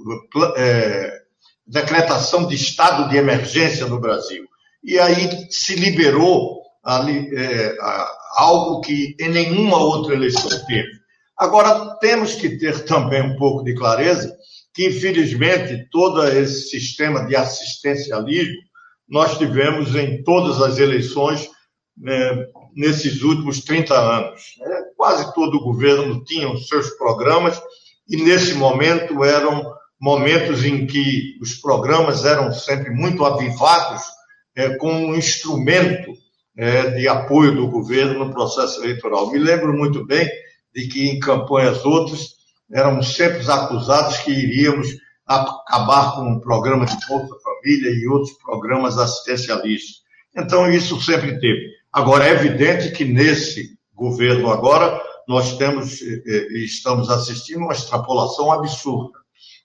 é, 0.57 1.21
decretação 1.65 2.47
de 2.47 2.55
estado 2.55 3.09
de 3.09 3.17
emergência 3.17 3.85
no 3.87 3.99
Brasil. 3.99 4.45
E 4.83 4.99
aí 4.99 5.47
se 5.49 5.75
liberou 5.75 6.61
ali, 6.83 7.29
é, 7.35 7.77
algo 8.35 8.81
que 8.81 9.15
em 9.19 9.29
nenhuma 9.29 9.77
outra 9.77 10.13
eleição 10.13 10.49
teve. 10.65 11.03
Agora, 11.37 11.97
temos 11.99 12.35
que 12.35 12.57
ter 12.57 12.85
também 12.85 13.21
um 13.21 13.35
pouco 13.35 13.63
de 13.63 13.73
clareza 13.73 14.35
que, 14.73 14.87
infelizmente, 14.87 15.87
todo 15.91 16.25
esse 16.27 16.69
sistema 16.69 17.25
de 17.25 17.35
assistencialismo 17.35 18.61
nós 19.07 19.37
tivemos 19.37 19.95
em 19.95 20.23
todas 20.23 20.61
as 20.61 20.79
eleições 20.79 21.47
é, 22.07 22.47
nesses 22.75 23.21
últimos 23.21 23.61
30 23.61 23.93
anos. 23.93 24.41
Né? 24.59 24.83
Quase 24.97 25.33
todo 25.33 25.57
o 25.57 25.63
governo 25.63 26.23
tinha 26.23 26.51
os 26.51 26.67
seus 26.67 26.89
programas 26.91 27.61
e, 28.07 28.17
nesse 28.17 28.53
momento, 28.55 29.23
eram 29.23 29.63
momentos 29.99 30.65
em 30.65 30.85
que 30.85 31.37
os 31.41 31.55
programas 31.55 32.25
eram 32.25 32.51
sempre 32.51 32.91
muito 32.91 33.23
avivados 33.23 34.01
é, 34.55 34.75
como 34.75 35.07
um 35.07 35.15
instrumento 35.15 36.13
é, 36.57 36.91
de 36.91 37.07
apoio 37.07 37.55
do 37.55 37.69
governo 37.69 38.25
no 38.25 38.33
processo 38.33 38.83
eleitoral. 38.83 39.31
Me 39.31 39.39
lembro 39.39 39.73
muito 39.73 40.05
bem 40.05 40.29
de 40.73 40.87
que 40.87 41.07
em 41.07 41.19
campanhas 41.19 41.85
outras 41.85 42.33
éramos 42.71 43.15
sempre 43.15 43.49
acusados 43.49 44.17
que 44.17 44.31
iríamos 44.31 44.87
acabar 45.25 46.15
com 46.15 46.33
o 46.33 46.41
programa 46.41 46.85
de 46.85 46.97
Bolsa 47.07 47.35
Família 47.43 47.91
e 47.91 48.07
outros 48.07 48.33
programas 48.43 48.97
assistencialistas. 48.97 50.03
Então, 50.35 50.69
isso 50.69 50.99
sempre 51.01 51.39
teve. 51.39 51.82
Agora, 51.93 52.27
é 52.27 52.31
evidente 52.31 52.91
que 52.91 53.05
nesse 53.05 53.77
governo 53.93 54.49
agora 54.49 54.99
nós 55.27 55.57
temos 55.57 56.01
eh, 56.01 56.23
eh, 56.25 56.47
estamos 56.65 57.09
assistindo 57.09 57.59
uma 57.59 57.73
extrapolação 57.73 58.51
absurda, 58.51 59.19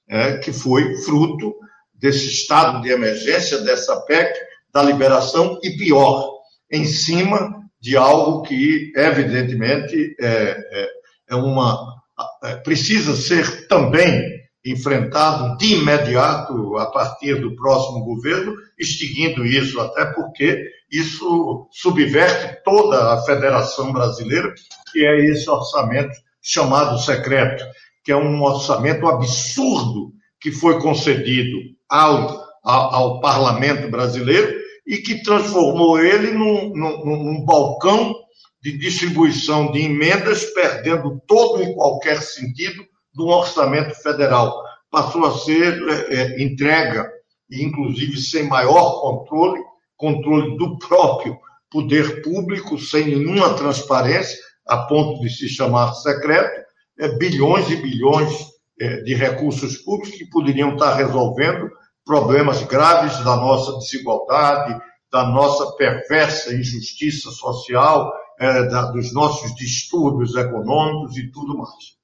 é, 0.09 0.39
que 0.39 0.53
foi 0.53 0.95
fruto 1.03 1.55
desse 1.95 2.27
estado 2.29 2.83
de 2.83 2.91
emergência, 2.91 3.59
dessa 3.59 4.01
PEC, 4.03 4.39
da 4.73 4.83
liberação 4.83 5.59
e 5.63 5.71
pior, 5.71 6.33
em 6.71 6.85
cima 6.85 7.59
de 7.81 7.97
algo 7.97 8.43
que, 8.43 8.93
evidentemente, 8.95 10.15
é, 10.21 10.27
é, 10.27 10.89
é 11.31 11.35
uma 11.35 11.97
é, 12.45 12.57
precisa 12.57 13.15
ser 13.17 13.67
também 13.69 14.38
enfrentado 14.71 15.57
de 15.57 15.75
imediato 15.75 16.77
a 16.77 16.87
partir 16.87 17.41
do 17.41 17.55
próximo 17.55 18.05
governo, 18.05 18.55
extinguindo 18.79 19.45
isso, 19.45 19.81
até 19.81 20.07
porque 20.07 20.65
isso 20.91 21.69
subverte 21.71 22.63
toda 22.65 23.13
a 23.13 23.23
Federação 23.23 23.93
Brasileira, 23.93 24.53
que 24.93 25.05
é 25.05 25.27
esse 25.27 25.49
orçamento 25.49 26.15
chamado 26.43 26.99
secreto, 26.99 27.65
que 28.05 28.13
é 28.13 28.17
um 28.17 28.43
orçamento 28.43 29.07
absurdo 29.07 30.13
que 30.41 30.51
foi 30.51 30.81
concedido 30.81 31.59
ao, 31.89 32.43
ao, 32.65 32.95
ao 32.95 33.21
parlamento 33.21 33.91
brasileiro 33.91 34.57
e 34.87 34.97
que 34.99 35.23
transformou 35.23 36.01
ele 36.01 36.31
num, 36.31 36.71
num, 36.75 37.05
num 37.05 37.45
balcão 37.45 38.15
de 38.63 38.77
distribuição 38.77 39.71
de 39.71 39.81
emendas, 39.81 40.45
perdendo 40.47 41.21
todo 41.27 41.63
e 41.63 41.75
qualquer 41.75 42.23
sentido 42.23 42.85
do 43.15 43.27
orçamento 43.27 43.95
federal. 43.97 44.63
Passou 44.91 45.25
a 45.27 45.39
ser 45.39 45.81
é, 45.89 46.15
é, 46.15 46.43
entrega, 46.43 47.11
inclusive 47.51 48.17
sem 48.19 48.45
maior 48.45 49.01
controle, 49.01 49.61
controle 49.97 50.57
do 50.57 50.79
próprio 50.79 51.39
poder 51.71 52.23
público, 52.23 52.79
sem 52.79 53.07
nenhuma 53.07 53.55
transparência, 53.55 54.39
a 54.67 54.79
ponto 54.87 55.21
de 55.21 55.31
se 55.31 55.49
chamar 55.49 55.93
secreto, 55.95 56.65
é, 56.99 57.09
bilhões 57.17 57.71
e 57.71 57.77
bilhões 57.77 58.33
é, 58.81 59.03
de 59.03 59.15
recursos 59.15 59.77
públicos 59.79 60.17
que 60.17 60.27
poderiam 60.27 60.75
estar 60.75 60.95
resolvendo 60.95 61.71
problemas 62.05 62.63
graves 62.63 63.19
da 63.19 63.37
nossa 63.37 63.79
desigualdade, 63.79 64.81
da 65.11 65.27
nossa 65.27 65.73
perversa 65.77 66.55
injustiça 66.55 67.31
social, 67.31 68.13
é, 68.41 68.65
da, 68.65 68.91
dos 68.91 69.13
nossos 69.13 69.55
distúrbios 69.55 70.35
econômicos 70.37 71.17
e 71.17 71.31
tudo 71.31 71.57
mais. 71.57 71.98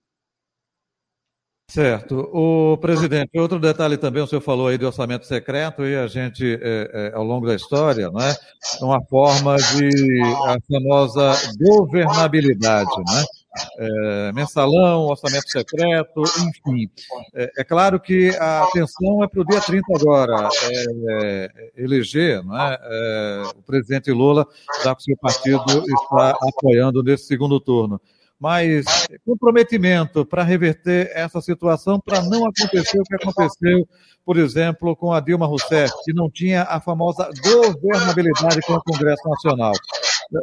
Certo. 1.67 2.29
O 2.33 2.77
presidente, 2.77 3.39
outro 3.39 3.59
detalhe 3.59 3.97
também, 3.97 4.23
o 4.23 4.27
senhor 4.27 4.43
falou 4.43 4.69
aí 4.69 4.77
de 4.77 4.85
orçamento 4.85 5.27
secreto 5.27 5.85
e 5.85 5.97
a 5.97 6.07
gente, 6.07 6.59
é, 6.63 6.91
é, 7.13 7.17
ao 7.17 7.25
longo 7.25 7.47
da 7.47 7.55
história, 7.55 8.11
né, 8.11 8.37
uma 8.81 9.03
forma 9.07 9.57
de 9.57 10.23
a 10.47 10.57
famosa 10.71 11.33
governabilidade, 11.59 12.97
né? 13.09 13.25
É, 13.79 14.33
mensalão, 14.33 15.03
orçamento 15.07 15.49
secreto, 15.49 16.23
enfim. 16.23 16.91
É, 17.35 17.51
é, 17.59 17.65
claro 17.65 18.01
que 18.01 18.31
a 18.37 18.65
atenção 18.65 19.23
é 19.23 19.29
para 19.29 19.41
o 19.41 19.45
dia 19.45 19.61
30 19.61 19.87
agora, 19.95 20.49
é, 20.65 20.85
é, 21.09 21.71
eleger 21.77 22.45
né, 22.45 22.79
o 23.57 23.63
presidente 23.63 24.11
Lula, 24.11 24.47
já 24.83 24.95
que 24.95 25.03
o 25.03 25.05
seu 25.05 25.17
partido 25.17 25.85
está 25.87 26.37
apoiando 26.43 27.03
nesse 27.03 27.27
segundo 27.27 27.61
turno 27.61 28.01
mas 28.45 28.85
comprometimento 29.25 30.27
para 30.27 30.43
reverter 30.43 31.11
essa 31.15 31.41
situação, 31.41 31.99
para 31.99 32.21
não 32.21 32.47
acontecer 32.47 33.01
o 33.01 33.03
que 33.03 33.15
aconteceu, 33.15 33.89
por 34.23 34.37
exemplo, 34.37 34.95
com 34.95 35.15
a 35.15 35.21
Dilma 35.21 35.47
Rousseff, 35.47 35.91
que 36.05 36.13
não 36.13 36.31
tinha 36.31 36.65
a 36.65 36.79
famosa 36.79 37.31
governabilidade 37.43 38.61
com 38.67 38.75
o 38.75 38.83
Congresso 38.83 39.27
Nacional. 39.27 39.73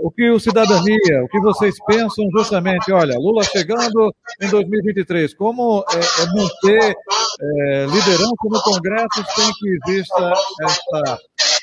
O 0.02 0.10
que 0.10 0.32
o 0.32 0.40
cidadania, 0.40 1.24
o 1.24 1.28
que 1.28 1.40
vocês 1.42 1.76
pensam 1.86 2.28
justamente, 2.36 2.92
olha, 2.92 3.20
Lula 3.20 3.44
chegando 3.44 4.12
em 4.42 4.50
2023, 4.50 5.36
como 5.36 5.86
é, 5.92 6.24
é 6.24 6.26
manter 6.26 6.96
é, 7.40 7.86
liderança 7.86 8.46
no 8.46 8.62
Congresso 8.64 9.24
sem 9.36 9.54
que 9.54 9.78
exista 9.86 10.34
essa, 10.64 11.20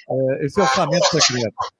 é, 0.08 0.46
esse 0.46 0.60
orçamento 0.60 1.06
secreto? 1.06 1.77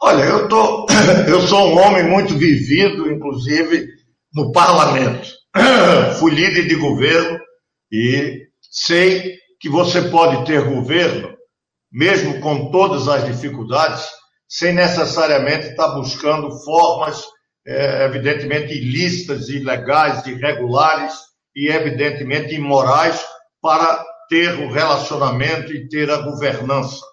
Olha, 0.00 0.22
eu, 0.22 0.48
tô, 0.48 0.86
eu 1.26 1.40
sou 1.40 1.70
um 1.70 1.78
homem 1.78 2.04
muito 2.04 2.36
vivido, 2.36 3.10
inclusive, 3.10 3.86
no 4.32 4.52
parlamento. 4.52 5.28
Fui 6.18 6.30
líder 6.32 6.68
de 6.68 6.76
governo 6.76 7.38
e 7.90 8.46
sei 8.70 9.36
que 9.60 9.68
você 9.68 10.02
pode 10.02 10.44
ter 10.44 10.62
governo, 10.62 11.36
mesmo 11.90 12.40
com 12.40 12.70
todas 12.70 13.08
as 13.08 13.24
dificuldades, 13.24 14.06
sem 14.48 14.72
necessariamente 14.72 15.68
estar 15.68 15.88
buscando 15.88 16.50
formas, 16.62 17.22
é, 17.66 18.04
evidentemente, 18.04 18.72
ilícitas, 18.72 19.48
ilegais, 19.48 20.24
irregulares 20.26 21.14
e, 21.54 21.68
evidentemente, 21.68 22.54
imorais 22.54 23.20
para 23.60 24.04
ter 24.28 24.54
o 24.60 24.70
relacionamento 24.70 25.72
e 25.72 25.88
ter 25.88 26.08
a 26.08 26.18
governança. 26.18 27.04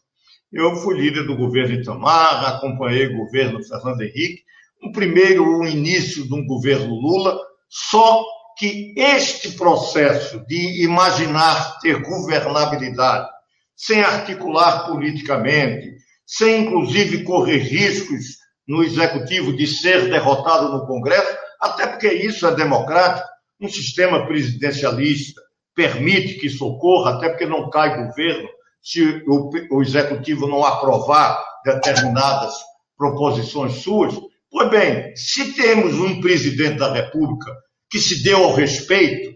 Eu 0.51 0.75
fui 0.77 0.97
líder 0.97 1.25
do 1.25 1.35
governo 1.35 1.75
Itamar, 1.75 2.55
acompanhei 2.55 3.07
o 3.07 3.17
governo 3.17 3.63
Fernando 3.63 4.01
Henrique, 4.01 4.43
um 4.83 4.91
primeiro, 4.91 5.43
o 5.43 5.65
início 5.65 6.27
de 6.27 6.33
um 6.33 6.45
governo 6.45 6.93
Lula, 6.93 7.37
só 7.67 8.23
que 8.57 8.93
este 8.95 9.51
processo 9.51 10.45
de 10.45 10.83
imaginar 10.83 11.79
ter 11.79 12.01
governabilidade, 12.01 13.27
sem 13.75 14.01
articular 14.01 14.87
politicamente, 14.87 15.95
sem 16.25 16.61
inclusive 16.61 17.23
correr 17.23 17.57
riscos 17.57 18.37
no 18.67 18.83
executivo 18.83 19.55
de 19.55 19.67
ser 19.67 20.09
derrotado 20.09 20.69
no 20.69 20.87
Congresso, 20.87 21.37
até 21.61 21.87
porque 21.87 22.11
isso 22.11 22.47
é 22.47 22.55
democrático, 22.55 23.27
um 23.59 23.67
sistema 23.67 24.25
presidencialista 24.25 25.41
permite 25.75 26.35
que 26.35 26.49
socorra, 26.49 27.15
até 27.15 27.29
porque 27.29 27.45
não 27.45 27.69
cai 27.69 28.05
governo, 28.07 28.47
se 28.85 29.23
o, 29.27 29.49
o 29.71 29.81
executivo 29.81 30.47
não 30.47 30.63
aprovar 30.63 31.43
determinadas 31.65 32.53
proposições 32.95 33.81
suas. 33.81 34.13
Pois 34.51 34.69
bem, 34.69 35.15
se 35.15 35.53
temos 35.53 35.95
um 35.95 36.21
presidente 36.21 36.77
da 36.77 36.93
República 36.93 37.51
que 37.89 37.99
se 37.99 38.21
deu 38.23 38.43
ao 38.43 38.53
respeito, 38.53 39.35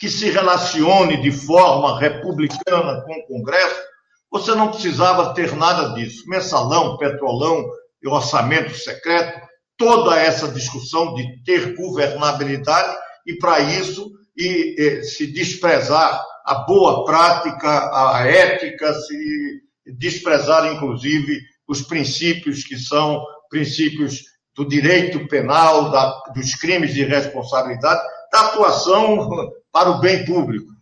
que 0.00 0.08
se 0.08 0.28
relacione 0.28 1.22
de 1.22 1.30
forma 1.30 1.98
republicana 2.00 3.00
com 3.02 3.12
o 3.12 3.26
Congresso, 3.28 3.80
você 4.30 4.54
não 4.56 4.72
precisava 4.72 5.32
ter 5.32 5.54
nada 5.54 5.94
disso. 5.94 6.24
Mensalão, 6.26 6.98
petrolão 6.98 7.64
orçamento 8.06 8.74
secreto, 8.74 9.40
toda 9.76 10.18
essa 10.18 10.48
discussão 10.48 11.14
de 11.14 11.42
ter 11.44 11.76
governabilidade 11.76 12.96
e, 13.26 13.36
para 13.38 13.60
isso, 13.60 14.10
e, 14.36 14.74
e, 14.76 15.02
se 15.04 15.26
desprezar 15.26 16.20
a 16.48 16.54
boa 16.66 17.04
prática, 17.04 17.90
a 17.92 18.26
ética, 18.26 18.94
se 18.94 19.60
desprezar, 19.98 20.72
inclusive, 20.72 21.42
os 21.68 21.82
princípios 21.82 22.64
que 22.64 22.78
são 22.78 23.22
princípios 23.50 24.22
do 24.56 24.66
direito 24.66 25.28
penal, 25.28 25.90
da, 25.90 26.22
dos 26.34 26.54
crimes 26.54 26.94
de 26.94 27.04
responsabilidade, 27.04 28.00
da 28.32 28.40
atuação 28.40 29.28
para 29.70 29.90
o 29.90 30.00
bem 30.00 30.24
público, 30.24 30.72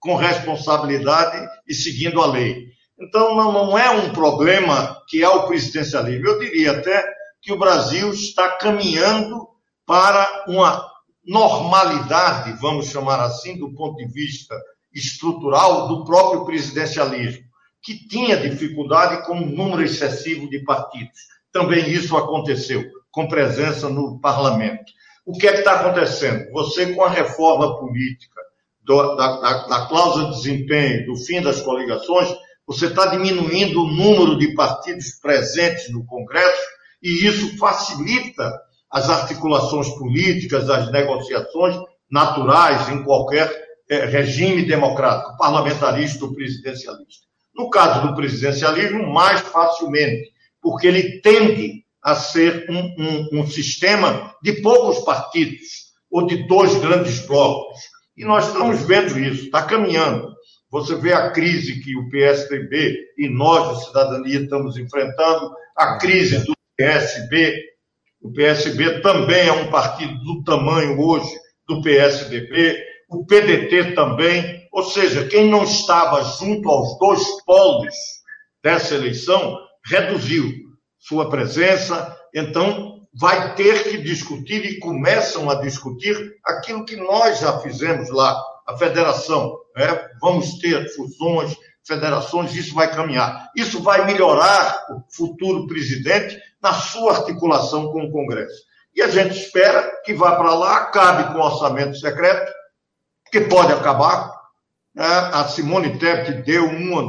com 0.00 0.16
responsabilidade 0.16 1.46
e 1.68 1.74
seguindo 1.74 2.22
a 2.22 2.26
lei. 2.26 2.64
Então, 2.98 3.36
não, 3.36 3.52
não 3.52 3.78
é 3.78 3.90
um 3.90 4.10
problema 4.10 5.02
que 5.06 5.22
é 5.22 5.28
o 5.28 5.46
presidencialismo. 5.46 6.26
Eu 6.26 6.38
diria 6.38 6.72
até 6.72 7.04
que 7.42 7.52
o 7.52 7.58
Brasil 7.58 8.10
está 8.10 8.56
caminhando 8.56 9.46
para 9.84 10.46
uma 10.48 10.82
normalidade, 11.26 12.58
vamos 12.58 12.86
chamar 12.86 13.20
assim, 13.20 13.58
do 13.58 13.74
ponto 13.74 13.96
de 13.96 14.06
vista 14.06 14.54
estrutural 14.94 15.88
do 15.88 16.04
próprio 16.04 16.44
presidencialismo, 16.44 17.44
que 17.82 18.06
tinha 18.08 18.36
dificuldade 18.36 19.26
com 19.26 19.34
um 19.34 19.46
número 19.46 19.82
excessivo 19.82 20.48
de 20.48 20.60
partidos. 20.60 21.20
Também 21.52 21.90
isso 21.90 22.16
aconteceu, 22.16 22.84
com 23.10 23.28
presença 23.28 23.88
no 23.88 24.18
parlamento. 24.20 24.92
O 25.26 25.36
que 25.36 25.46
é 25.46 25.52
que 25.52 25.58
está 25.58 25.80
acontecendo? 25.80 26.50
Você, 26.52 26.94
com 26.94 27.02
a 27.02 27.10
reforma 27.10 27.78
política, 27.78 28.40
do, 28.84 29.16
da, 29.16 29.40
da, 29.40 29.66
da 29.66 29.86
cláusula 29.86 30.30
de 30.30 30.36
desempenho, 30.36 31.06
do 31.06 31.16
fim 31.16 31.40
das 31.40 31.62
coligações, 31.62 32.28
você 32.66 32.86
está 32.86 33.06
diminuindo 33.06 33.82
o 33.82 33.86
número 33.86 34.38
de 34.38 34.54
partidos 34.54 35.18
presentes 35.20 35.90
no 35.90 36.04
Congresso 36.04 36.62
e 37.02 37.26
isso 37.26 37.56
facilita 37.58 38.52
as 38.90 39.10
articulações 39.10 39.88
políticas, 39.96 40.70
as 40.70 40.90
negociações 40.90 41.76
naturais 42.10 42.88
em 42.88 43.02
qualquer 43.02 43.63
é, 43.88 44.06
regime 44.06 44.64
democrático, 44.64 45.36
parlamentarista 45.36 46.24
ou 46.24 46.34
presidencialista. 46.34 47.24
No 47.54 47.70
caso 47.70 48.06
do 48.06 48.14
presidencialismo, 48.14 49.12
mais 49.12 49.40
facilmente, 49.40 50.32
porque 50.60 50.86
ele 50.86 51.20
tende 51.20 51.84
a 52.02 52.14
ser 52.14 52.66
um, 52.68 52.94
um, 52.98 53.40
um 53.40 53.46
sistema 53.46 54.34
de 54.42 54.60
poucos 54.60 55.04
partidos 55.04 55.94
ou 56.10 56.26
de 56.26 56.46
dois 56.46 56.74
grandes 56.76 57.26
blocos. 57.26 57.78
E 58.16 58.24
nós 58.24 58.46
estamos 58.48 58.82
vendo 58.86 59.18
isso, 59.18 59.44
está 59.44 59.62
caminhando. 59.62 60.34
Você 60.70 60.96
vê 60.96 61.12
a 61.12 61.30
crise 61.30 61.80
que 61.80 61.96
o 61.96 62.08
PSDB 62.08 62.98
e 63.16 63.28
nós, 63.28 63.78
de 63.78 63.86
cidadania, 63.86 64.40
estamos 64.40 64.76
enfrentando, 64.76 65.54
a 65.76 65.98
crise 65.98 66.44
do 66.44 66.52
PSB. 66.76 67.56
O 68.20 68.32
PSB 68.32 69.00
também 69.00 69.48
é 69.48 69.52
um 69.52 69.70
partido 69.70 70.18
do 70.24 70.42
tamanho 70.42 70.98
hoje 71.00 71.30
do 71.68 71.80
PSDB 71.82 72.93
o 73.08 73.24
PDT 73.26 73.94
também, 73.94 74.66
ou 74.72 74.84
seja, 74.84 75.26
quem 75.26 75.48
não 75.48 75.64
estava 75.64 76.22
junto 76.22 76.68
aos 76.68 76.98
dois 76.98 77.22
polos 77.44 77.94
dessa 78.62 78.94
eleição 78.94 79.58
reduziu 79.86 80.50
sua 80.98 81.28
presença. 81.28 82.16
Então, 82.34 83.06
vai 83.14 83.54
ter 83.54 83.84
que 83.84 83.98
discutir 83.98 84.64
e 84.64 84.78
começam 84.80 85.48
a 85.48 85.54
discutir 85.56 86.34
aquilo 86.44 86.84
que 86.84 86.96
nós 86.96 87.40
já 87.40 87.58
fizemos 87.60 88.10
lá, 88.10 88.36
a 88.66 88.76
federação. 88.76 89.56
Né? 89.76 90.08
Vamos 90.20 90.58
ter 90.58 90.88
fusões, 90.94 91.54
federações, 91.86 92.54
isso 92.54 92.74
vai 92.74 92.90
caminhar. 92.90 93.50
Isso 93.54 93.82
vai 93.82 94.06
melhorar 94.06 94.86
o 94.90 95.04
futuro 95.14 95.66
presidente 95.66 96.36
na 96.62 96.72
sua 96.72 97.18
articulação 97.18 97.92
com 97.92 98.04
o 98.04 98.10
Congresso. 98.10 98.62
E 98.94 99.02
a 99.02 99.08
gente 99.08 99.36
espera 99.36 100.00
que 100.04 100.14
vá 100.14 100.36
para 100.36 100.54
lá, 100.54 100.76
acabe 100.78 101.32
com 101.32 101.38
o 101.38 101.44
orçamento 101.44 101.96
secreto, 101.96 102.52
que 103.34 103.40
pode 103.40 103.72
acabar. 103.72 104.32
Né? 104.94 105.04
A 105.04 105.48
Simone 105.48 105.98
Tebet 105.98 106.42
deu 106.42 106.66
um 106.66 107.08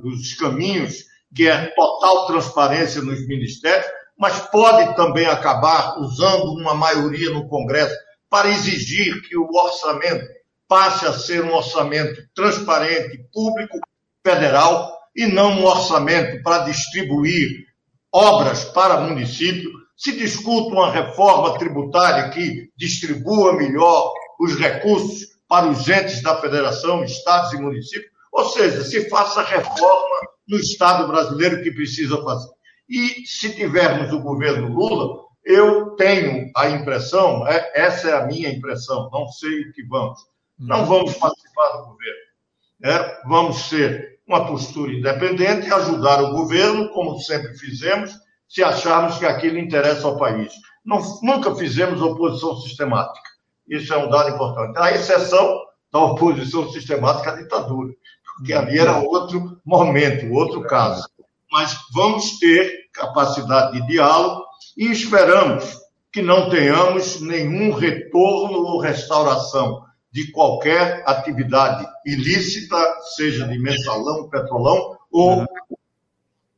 dos 0.00 0.32
caminhos, 0.32 1.04
que 1.34 1.46
é 1.46 1.66
total 1.76 2.26
transparência 2.28 3.02
nos 3.02 3.28
ministérios, 3.28 3.86
mas 4.18 4.40
pode 4.48 4.96
também 4.96 5.26
acabar 5.26 6.00
usando 6.00 6.54
uma 6.54 6.74
maioria 6.74 7.28
no 7.28 7.46
Congresso 7.46 7.94
para 8.30 8.48
exigir 8.48 9.20
que 9.28 9.36
o 9.36 9.46
orçamento 9.52 10.24
passe 10.66 11.04
a 11.04 11.12
ser 11.12 11.44
um 11.44 11.52
orçamento 11.52 12.22
transparente, 12.34 13.22
público, 13.30 13.78
federal, 14.26 14.96
e 15.14 15.26
não 15.26 15.60
um 15.60 15.64
orçamento 15.66 16.42
para 16.42 16.64
distribuir 16.64 17.66
obras 18.10 18.64
para 18.64 19.02
município. 19.02 19.70
Se 19.94 20.12
discuta 20.12 20.74
uma 20.74 20.90
reforma 20.90 21.58
tributária 21.58 22.30
que 22.30 22.70
distribua 22.76 23.52
melhor 23.54 24.12
os 24.40 24.58
recursos 24.58 25.35
para 25.48 25.68
os 25.68 25.88
entes 25.88 26.22
da 26.22 26.40
federação, 26.40 27.04
estados 27.04 27.52
e 27.52 27.60
municípios, 27.60 28.10
ou 28.32 28.44
seja, 28.46 28.84
se 28.84 29.08
faça 29.08 29.42
reforma 29.42 30.16
no 30.46 30.58
Estado 30.58 31.06
brasileiro 31.06 31.62
que 31.62 31.70
precisa 31.70 32.22
fazer. 32.22 32.50
E 32.88 33.26
se 33.26 33.54
tivermos 33.54 34.12
o 34.12 34.20
governo 34.20 34.68
Lula, 34.68 35.24
eu 35.44 35.90
tenho 35.96 36.50
a 36.56 36.68
impressão, 36.70 37.46
é, 37.46 37.72
essa 37.74 38.10
é 38.10 38.12
a 38.14 38.26
minha 38.26 38.48
impressão, 38.48 39.08
não 39.12 39.28
sei 39.28 39.62
o 39.62 39.72
que 39.72 39.84
vamos. 39.84 40.18
Não 40.58 40.80
uhum. 40.80 40.86
vamos 40.86 41.14
participar 41.14 41.68
do 41.76 41.86
governo. 41.86 42.26
É, 42.84 43.22
vamos 43.26 43.56
ser 43.68 44.20
uma 44.26 44.46
postura 44.46 44.92
independente 44.92 45.68
e 45.68 45.72
ajudar 45.72 46.22
o 46.22 46.32
governo, 46.32 46.90
como 46.90 47.18
sempre 47.20 47.56
fizemos, 47.56 48.12
se 48.48 48.62
acharmos 48.62 49.18
que 49.18 49.26
aquilo 49.26 49.58
interessa 49.58 50.06
ao 50.06 50.18
país. 50.18 50.52
Não, 50.84 51.00
nunca 51.22 51.54
fizemos 51.54 52.00
oposição 52.00 52.56
sistemática. 52.60 53.35
Isso 53.68 53.92
é 53.92 53.96
um 53.96 54.08
dado 54.08 54.30
importante. 54.30 54.78
A 54.78 54.92
exceção 54.92 55.60
da 55.92 56.00
oposição 56.00 56.70
sistemática 56.70 57.32
à 57.32 57.36
ditadura, 57.36 57.92
porque 58.36 58.52
ali 58.52 58.78
era 58.78 58.98
outro 58.98 59.60
momento, 59.64 60.32
outro 60.32 60.62
caso 60.62 61.08
mas 61.50 61.74
vamos 61.92 62.38
ter 62.38 62.88
capacidade 62.92 63.80
de 63.80 63.86
diálogo 63.86 64.44
e 64.76 64.90
esperamos 64.90 65.64
que 66.12 66.22
não 66.22 66.48
tenhamos 66.50 67.20
nenhum 67.20 67.72
retorno 67.72 68.58
ou 68.58 68.80
restauração 68.80 69.84
de 70.10 70.30
qualquer 70.32 71.02
atividade 71.06 71.86
ilícita, 72.04 72.76
seja 73.16 73.46
de 73.46 73.58
mensalão, 73.58 74.28
petrolão 74.28 74.96
ou 75.10 75.38
uhum. 75.38 75.46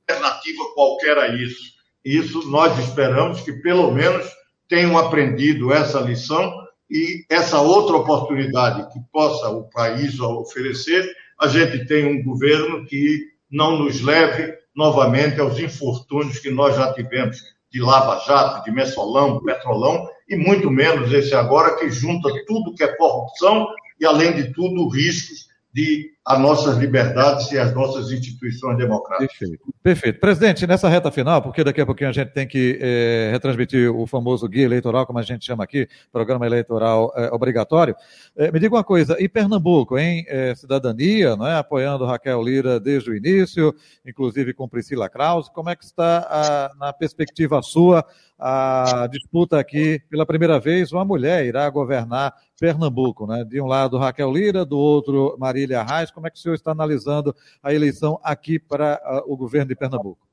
alternativa 0.09 0.65
qualquer 0.75 1.19
a 1.19 1.29
isso. 1.29 1.73
Isso 2.05 2.49
nós 2.49 2.79
esperamos 2.79 3.41
que 3.41 3.53
pelo 3.53 3.91
menos 3.91 4.29
tenham 4.69 4.97
aprendido 4.97 5.73
essa 5.73 6.01
lição 6.01 6.53
e 6.91 7.25
essa 7.29 7.61
outra 7.61 7.97
oportunidade 7.97 8.91
que 8.93 9.01
possa 9.13 9.49
o 9.51 9.65
país 9.65 10.19
oferecer, 10.21 11.09
a 11.39 11.47
gente 11.47 11.87
tem 11.87 12.07
um 12.07 12.23
governo 12.23 12.85
que 12.87 13.27
não 13.51 13.79
nos 13.79 14.01
leve 14.01 14.55
novamente 14.75 15.41
aos 15.41 15.59
infortúnios 15.59 16.39
que 16.39 16.51
nós 16.51 16.77
já 16.77 16.93
tivemos 16.93 17.43
de 17.71 17.81
Lava 17.81 18.21
Jato, 18.25 18.65
de 18.65 18.71
Messolão, 18.71 19.43
Petrolão, 19.43 20.09
e 20.29 20.37
muito 20.37 20.71
menos 20.71 21.13
esse 21.13 21.35
agora 21.35 21.77
que 21.77 21.91
junta 21.91 22.31
tudo 22.47 22.75
que 22.75 22.83
é 22.83 22.97
corrupção 22.97 23.67
e, 24.01 24.07
além 24.07 24.35
de 24.35 24.53
tudo, 24.53 24.89
riscos 24.89 25.49
de 25.73 26.11
as 26.29 26.39
nossas 26.39 26.77
liberdades 26.77 27.51
e 27.53 27.59
as 27.59 27.75
nossas 27.75 28.13
instituições 28.13 28.77
democráticas. 28.77 29.39
Perfeito. 29.39 29.75
Perfeito. 29.83 30.21
Presidente, 30.21 30.67
nessa 30.67 30.87
reta 30.87 31.11
final, 31.11 31.41
porque 31.41 31.65
daqui 31.65 31.81
a 31.81 31.87
pouquinho 31.87 32.11
a 32.11 32.13
gente 32.13 32.33
tem 32.33 32.47
que 32.47 32.79
é, 32.83 33.31
retransmitir 33.33 33.91
o 33.91 34.07
famoso 34.07 34.47
guia 34.47 34.65
eleitoral, 34.65 35.07
como 35.07 35.19
a 35.19 35.23
gente 35.23 35.47
chama 35.47 35.65
aqui, 35.65 35.89
programa 36.13 36.45
eleitoral 36.45 37.11
é, 37.17 37.33
obrigatório, 37.33 37.97
é, 38.37 38.53
me 38.53 38.61
diga 38.61 38.75
uma 38.75 38.85
coisa, 38.85 39.17
e 39.19 39.27
Pernambuco, 39.27 39.99
em 39.99 40.27
cidadania, 40.55 41.35
não 41.35 41.47
é, 41.47 41.57
apoiando 41.57 42.05
Raquel 42.05 42.43
Lira 42.43 42.79
desde 42.79 43.11
o 43.11 43.17
início, 43.17 43.75
inclusive 44.07 44.53
com 44.53 44.69
Priscila 44.69 45.09
Krause, 45.09 45.51
como 45.51 45.71
é 45.71 45.77
que 45.77 45.85
está 45.85 46.27
a, 46.29 46.75
na 46.79 46.93
perspectiva 46.93 47.63
sua 47.63 48.05
a 48.39 49.09
disputa 49.11 49.59
aqui, 49.59 50.01
pela 50.09 50.25
primeira 50.25 50.61
vez, 50.61 50.93
uma 50.93 51.05
mulher 51.05 51.45
irá 51.45 51.69
governar 51.69 52.33
Pernambuco, 52.59 53.27
né? 53.27 53.45
De 53.45 53.61
um 53.61 53.67
lado 53.67 53.99
Raquel 53.99 54.33
Lira, 54.33 54.65
do 54.65 54.79
outro 54.79 55.37
Marília 55.39 55.83
Reis. 55.83 56.11
Como 56.11 56.27
é 56.27 56.31
que 56.31 56.39
o 56.39 56.41
senhor 56.41 56.55
está 56.55 56.71
analisando 56.71 57.35
a 57.63 57.75
eleição 57.75 58.21
aqui 58.23 58.59
para 58.59 59.01
uh, 59.05 59.33
o 59.33 59.37
governo 59.37 59.69
de 59.69 59.75
Pernambuco? 59.75 60.27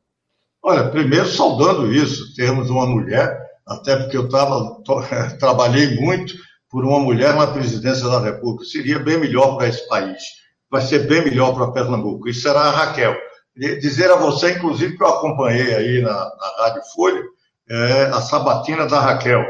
Olha, 0.61 0.89
primeiro 0.89 1.27
saudando 1.27 1.93
isso, 1.93 2.35
termos 2.35 2.69
uma 2.69 2.85
mulher, 2.85 3.39
até 3.67 3.95
porque 3.95 4.17
eu 4.17 4.29
tava, 4.29 4.81
trabalhei 5.39 5.99
muito 5.99 6.35
por 6.69 6.85
uma 6.85 6.99
mulher 6.99 7.35
na 7.35 7.47
presidência 7.47 8.07
da 8.07 8.19
República. 8.19 8.65
Seria 8.65 8.99
bem 8.99 9.19
melhor 9.19 9.57
para 9.57 9.67
esse 9.67 9.87
país. 9.87 10.21
Vai 10.69 10.81
ser 10.81 11.07
bem 11.07 11.23
melhor 11.23 11.53
para 11.55 11.71
Pernambuco. 11.71 12.27
Isso 12.27 12.41
será 12.41 12.61
a 12.61 12.71
Raquel. 12.71 13.15
Dizer 13.55 14.11
a 14.11 14.15
você, 14.15 14.51
inclusive, 14.51 14.97
que 14.97 15.03
eu 15.03 15.07
acompanhei 15.07 15.73
aí 15.73 16.01
na, 16.01 16.11
na 16.11 16.63
Rádio 16.65 16.81
Folha, 16.93 17.23
é, 17.69 18.03
a 18.05 18.21
sabatina 18.21 18.85
da 18.85 18.99
Raquel. 18.99 19.43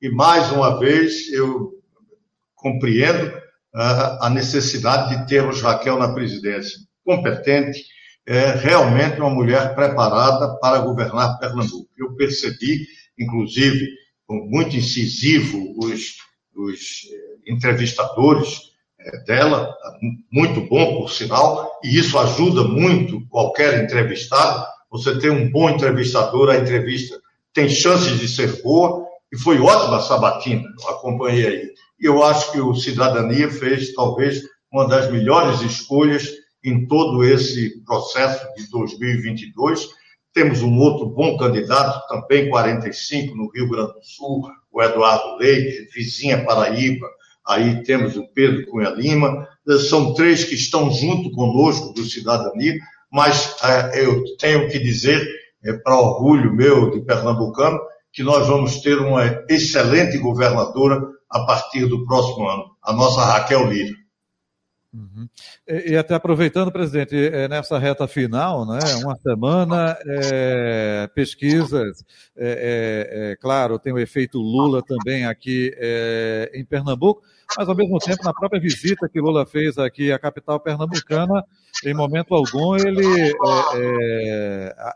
E 0.00 0.10
mais 0.10 0.50
uma 0.50 0.78
vez 0.78 1.32
eu 1.32 1.70
compreendo 2.54 3.28
uh, 3.74 4.22
a 4.22 4.30
necessidade 4.30 5.16
de 5.16 5.26
termos 5.26 5.60
Raquel 5.60 5.98
na 5.98 6.12
presidência. 6.12 6.78
Competente, 7.04 7.82
é 8.26 8.52
realmente 8.52 9.18
uma 9.18 9.30
mulher 9.30 9.74
preparada 9.74 10.56
para 10.58 10.78
governar 10.80 11.38
Pernambuco. 11.38 11.88
Eu 11.98 12.14
percebi, 12.14 12.86
inclusive, 13.18 13.88
muito 14.28 14.76
incisivo 14.76 15.74
os, 15.78 16.16
os 16.54 16.78
eh, 17.10 17.52
entrevistadores 17.52 18.60
eh, 19.00 19.24
dela, 19.24 19.74
muito 20.30 20.60
bom, 20.68 21.00
por 21.00 21.10
sinal, 21.10 21.80
e 21.82 21.98
isso 21.98 22.16
ajuda 22.16 22.62
muito 22.62 23.26
qualquer 23.28 23.82
entrevistado. 23.82 24.64
Você 24.92 25.18
tem 25.18 25.30
um 25.30 25.50
bom 25.50 25.68
entrevistador, 25.70 26.50
a 26.50 26.58
entrevista 26.58 27.18
tem 27.52 27.68
chances 27.68 28.18
de 28.18 28.28
ser 28.28 28.62
boa, 28.62 29.04
e 29.32 29.38
foi 29.38 29.60
ótima 29.60 29.98
a 29.98 30.02
sabatina, 30.02 30.64
acompanhei 30.88 31.46
aí. 31.46 31.70
E 32.00 32.06
eu 32.06 32.22
acho 32.22 32.52
que 32.52 32.60
o 32.60 32.74
Cidadania 32.74 33.50
fez 33.50 33.92
talvez 33.94 34.42
uma 34.72 34.88
das 34.88 35.10
melhores 35.10 35.60
escolhas 35.60 36.28
em 36.64 36.86
todo 36.86 37.24
esse 37.24 37.82
processo 37.84 38.46
de 38.54 38.70
2022. 38.70 39.88
Temos 40.32 40.62
um 40.62 40.78
outro 40.78 41.06
bom 41.06 41.36
candidato, 41.36 42.06
também 42.08 42.48
45, 42.48 43.34
no 43.34 43.50
Rio 43.50 43.68
Grande 43.68 43.94
do 43.94 44.04
Sul, 44.04 44.48
o 44.70 44.82
Eduardo 44.82 45.36
Leite, 45.36 45.88
vizinha 45.94 46.44
Paraíba. 46.44 47.06
Aí 47.46 47.82
temos 47.82 48.16
o 48.16 48.26
Pedro 48.32 48.66
Cunha 48.66 48.90
Lima. 48.90 49.48
São 49.88 50.14
três 50.14 50.44
que 50.44 50.54
estão 50.54 50.90
junto 50.90 51.30
conosco 51.32 51.92
do 51.92 52.04
Cidadania, 52.04 52.78
mas 53.10 53.56
é, 53.62 54.04
eu 54.04 54.22
tenho 54.36 54.68
que 54.68 54.78
dizer 54.78 55.26
é, 55.64 55.72
para 55.72 55.98
orgulho 55.98 56.52
meu 56.52 56.90
de 56.90 57.00
pernambucano, 57.00 57.78
que 58.12 58.22
nós 58.22 58.46
vamos 58.46 58.80
ter 58.80 58.98
uma 58.98 59.24
excelente 59.48 60.18
governadora 60.18 61.00
a 61.30 61.40
partir 61.44 61.86
do 61.86 62.04
próximo 62.04 62.48
ano, 62.48 62.64
a 62.82 62.92
nossa 62.92 63.24
Raquel 63.24 63.66
Lira. 63.66 63.99
Uhum. 64.92 65.28
E, 65.68 65.92
e, 65.92 65.96
até 65.96 66.14
aproveitando, 66.14 66.72
presidente, 66.72 67.14
é, 67.16 67.46
nessa 67.46 67.78
reta 67.78 68.08
final, 68.08 68.66
né, 68.66 68.80
uma 69.02 69.16
semana, 69.16 69.96
é, 70.04 71.08
pesquisas, 71.14 72.04
é, 72.36 72.48
é, 72.48 73.30
é 73.32 73.36
claro, 73.36 73.78
tem 73.78 73.92
o 73.92 73.98
efeito 73.98 74.38
Lula 74.38 74.82
também 74.82 75.26
aqui 75.26 75.72
é, 75.76 76.50
em 76.54 76.64
Pernambuco, 76.64 77.22
mas 77.56 77.68
ao 77.68 77.74
mesmo 77.74 77.98
tempo, 77.98 78.24
na 78.24 78.32
própria 78.32 78.60
visita 78.60 79.08
que 79.08 79.20
Lula 79.20 79.46
fez 79.46 79.78
aqui 79.78 80.12
à 80.12 80.18
capital 80.18 80.58
pernambucana, 80.60 81.44
em 81.84 81.94
momento 81.94 82.34
algum 82.34 82.76
ele 82.76 83.32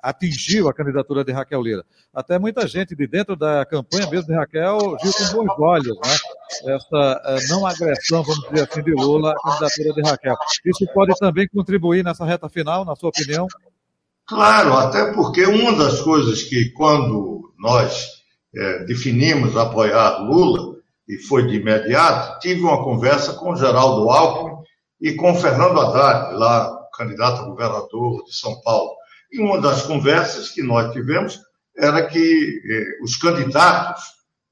atingiu 0.03 0.69
a 0.69 0.75
candidatura 0.75 1.25
de 1.25 1.33
Raquel 1.33 1.61
Lira. 1.61 1.85
Até 2.13 2.39
muita 2.39 2.67
gente 2.69 2.95
de 2.95 3.07
dentro 3.09 3.35
da 3.35 3.65
campanha 3.65 4.09
mesmo 4.09 4.29
de 4.29 4.35
Raquel 4.35 4.79
viu 5.03 5.13
com 5.13 5.45
bons 5.45 5.59
olhos 5.59 5.97
né, 5.97 6.17
essa 6.67 7.23
é, 7.25 7.47
não 7.49 7.67
agressão, 7.67 8.23
vamos 8.23 8.49
dizer 8.49 8.69
assim, 8.69 8.83
de 8.83 8.93
Lula 8.93 9.33
à 9.33 9.35
candidatura 9.43 9.95
de 9.95 10.09
Raquel. 10.09 10.37
Isso 10.65 10.87
pode 10.93 11.19
também 11.19 11.49
contribuir 11.49 12.05
nessa 12.05 12.25
reta 12.25 12.49
final, 12.49 12.85
na 12.85 12.95
sua 12.95 13.11
opinião? 13.11 13.47
Claro, 14.27 14.75
até 14.75 15.13
porque 15.13 15.45
uma 15.45 15.77
das 15.77 16.01
coisas 16.01 16.43
que 16.43 16.71
quando 16.71 17.53
nós 17.59 18.09
é, 18.57 18.85
definimos 18.85 19.57
apoiar 19.57 20.19
Lula, 20.21 20.75
e 21.09 21.19
foi 21.19 21.47
de 21.47 21.57
imediato, 21.57 22.39
tive 22.41 22.63
uma 22.63 22.83
conversa 22.83 23.35
com 23.35 23.57
Geraldo 23.57 24.09
Alckmin 24.09 24.63
e 25.01 25.13
com 25.15 25.35
Fernando 25.35 25.79
Haddad, 25.79 26.35
lá 26.35 26.85
candidato 26.97 27.43
a 27.43 27.47
governador 27.47 28.25
de 28.25 28.35
São 28.35 28.61
Paulo. 28.63 28.91
E 29.31 29.41
uma 29.41 29.61
das 29.61 29.83
conversas 29.83 30.51
que 30.51 30.63
nós 30.63 30.93
tivemos 30.93 31.41
era 31.77 32.07
que 32.07 32.63
eh, 32.71 33.03
os 33.03 33.17
candidatos 33.17 34.03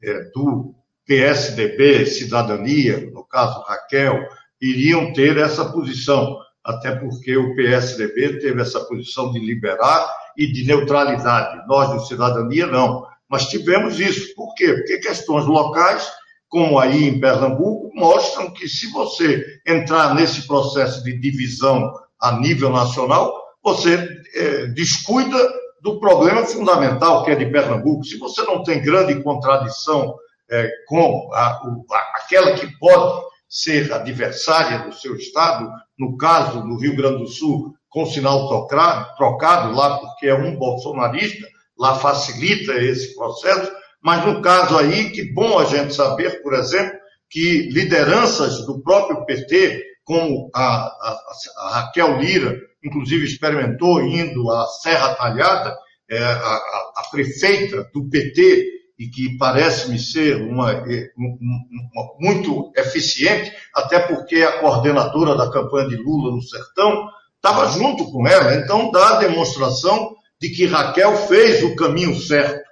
eh, 0.02 0.24
do 0.35 0.74
PSDB, 1.12 2.07
Cidadania, 2.07 3.11
no 3.12 3.22
caso 3.22 3.61
Raquel, 3.68 4.27
iriam 4.59 5.12
ter 5.12 5.37
essa 5.37 5.66
posição, 5.66 6.38
até 6.64 6.94
porque 6.96 7.37
o 7.37 7.55
PSDB 7.55 8.38
teve 8.38 8.62
essa 8.62 8.81
posição 8.81 9.31
de 9.31 9.38
liberar 9.38 10.11
e 10.38 10.51
de 10.51 10.64
neutralidade. 10.64 11.66
Nós, 11.68 11.90
do 11.90 12.07
Cidadania, 12.07 12.66
não. 12.66 13.07
Mas 13.29 13.48
tivemos 13.48 14.01
isso. 14.01 14.35
Por 14.35 14.55
quê? 14.55 14.72
Porque 14.72 14.98
questões 15.01 15.44
locais, 15.44 16.11
como 16.48 16.79
aí 16.79 17.09
em 17.09 17.20
Pernambuco, 17.20 17.90
mostram 17.94 18.51
que 18.51 18.66
se 18.66 18.90
você 18.90 19.44
entrar 19.66 20.14
nesse 20.14 20.46
processo 20.46 21.05
de 21.05 21.18
divisão 21.18 21.92
a 22.18 22.38
nível 22.38 22.70
nacional, 22.70 23.35
você 23.62 24.09
é, 24.35 24.66
descuida 24.68 25.37
do 25.83 26.01
problema 26.01 26.46
fundamental 26.46 27.22
que 27.22 27.33
é 27.33 27.35
de 27.35 27.46
Pernambuco. 27.46 28.05
Se 28.05 28.16
você 28.16 28.40
não 28.42 28.62
tem 28.62 28.81
grande 28.81 29.22
contradição 29.22 30.14
é, 30.53 30.71
com 30.87 31.31
a, 31.33 31.47
a, 31.47 32.12
aquela 32.23 32.55
que 32.55 32.67
pode 32.79 33.23
ser 33.49 33.93
adversária 33.93 34.81
do 34.81 34.95
seu 34.95 35.17
Estado, 35.17 35.71
no 35.99 36.17
caso, 36.17 36.62
no 36.65 36.79
Rio 36.79 36.95
Grande 36.95 37.19
do 37.19 37.27
Sul, 37.27 37.75
com 37.88 38.07
sinal 38.07 38.49
trocado, 38.49 39.17
trocado 39.17 39.75
lá, 39.75 39.99
porque 39.99 40.27
é 40.27 40.35
um 40.35 40.57
bolsonarista, 40.57 41.47
lá 41.79 41.95
facilita 41.97 42.75
esse 42.75 43.15
processo, 43.15 43.73
mas 44.03 44.25
no 44.27 44.43
caso 44.43 44.77
aí, 44.79 45.11
que 45.11 45.33
bom 45.33 45.59
a 45.59 45.65
gente 45.65 45.95
saber, 45.95 46.43
por 46.43 46.55
exemplo, 46.55 46.99
que 47.31 47.71
lideranças 47.71 48.67
do 48.67 48.83
próprio 48.83 49.25
PT, 49.25 49.83
como 50.05 50.51
a, 50.55 50.87
a, 50.87 51.19
a 51.59 51.71
Raquel 51.81 52.19
Lira, 52.19 52.59
inclusive 52.85 53.25
experimentou 53.25 54.03
indo 54.03 54.51
à 54.51 54.67
Serra 54.67 55.15
Talhada, 55.15 55.77
é, 56.11 56.19
a, 56.19 56.57
a, 56.97 57.09
prefeita 57.11 57.88
do 57.95 58.09
PT, 58.11 58.67
e 59.03 59.09
que 59.09 59.37
parece-me 59.37 59.99
ser 59.99 60.37
uma, 60.37 60.73
uma, 61.17 62.15
muito 62.21 62.73
eficiente, 62.77 63.53
até 63.75 63.99
porque 63.99 64.37
a 64.37 64.61
coordenadora 64.61 65.35
da 65.35 65.51
campanha 65.51 65.88
de 65.88 65.97
Lula 65.97 66.31
no 66.31 66.41
Sertão 66.41 67.09
estava 67.35 67.67
junto 67.67 68.12
com 68.12 68.29
ela. 68.29 68.55
Então 68.55 68.93
dá 68.93 69.17
a 69.17 69.19
demonstração 69.19 70.15
de 70.41 70.51
que 70.51 70.67
Raquel 70.67 71.17
fez 71.27 71.65
o 71.65 71.75
caminho 71.75 72.15
certo. 72.15 72.62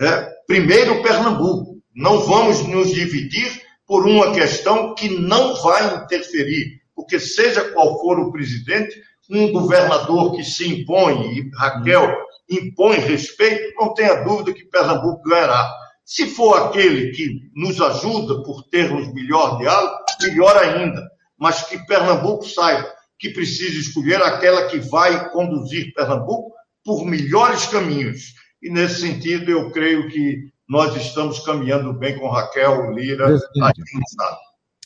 É, 0.00 0.28
primeiro, 0.46 1.02
Pernambuco. 1.02 1.80
Não 1.92 2.20
vamos 2.20 2.64
nos 2.68 2.92
dividir 2.92 3.60
por 3.84 4.06
uma 4.06 4.32
questão 4.32 4.94
que 4.94 5.08
não 5.08 5.60
vai 5.60 6.04
interferir, 6.04 6.80
porque 6.94 7.18
seja 7.18 7.64
qual 7.72 8.00
for 8.00 8.20
o 8.20 8.30
presidente, 8.30 8.94
um 9.28 9.50
governador 9.50 10.36
que 10.36 10.44
se 10.44 10.68
impõe, 10.68 11.32
e 11.32 11.50
Raquel 11.56 12.16
impõe 12.50 12.98
respeito, 12.98 13.74
não 13.78 13.94
tenha 13.94 14.24
dúvida 14.24 14.52
que 14.52 14.64
Pernambuco 14.64 15.22
ganhará. 15.22 15.72
Se 16.04 16.26
for 16.26 16.54
aquele 16.66 17.12
que 17.12 17.50
nos 17.54 17.80
ajuda 17.80 18.42
por 18.42 18.64
termos 18.64 19.12
melhor 19.14 19.58
diálogo, 19.58 19.96
melhor 20.22 20.56
ainda. 20.56 21.00
Mas 21.38 21.62
que 21.62 21.78
Pernambuco 21.86 22.44
saiba 22.44 22.92
que 23.18 23.30
precisa 23.30 23.78
escolher 23.78 24.20
aquela 24.22 24.66
que 24.66 24.78
vai 24.78 25.30
conduzir 25.30 25.92
Pernambuco 25.94 26.52
por 26.84 27.04
melhores 27.04 27.66
caminhos. 27.66 28.34
E 28.62 28.70
nesse 28.70 29.02
sentido, 29.02 29.50
eu 29.50 29.70
creio 29.70 30.08
que 30.08 30.50
nós 30.68 30.96
estamos 30.96 31.38
caminhando 31.40 31.92
bem 31.92 32.18
com 32.18 32.28
Raquel 32.28 32.90
Lira 32.92 33.26
aqui 33.26 33.80
no 33.94 34.02
Estado. 34.02 34.36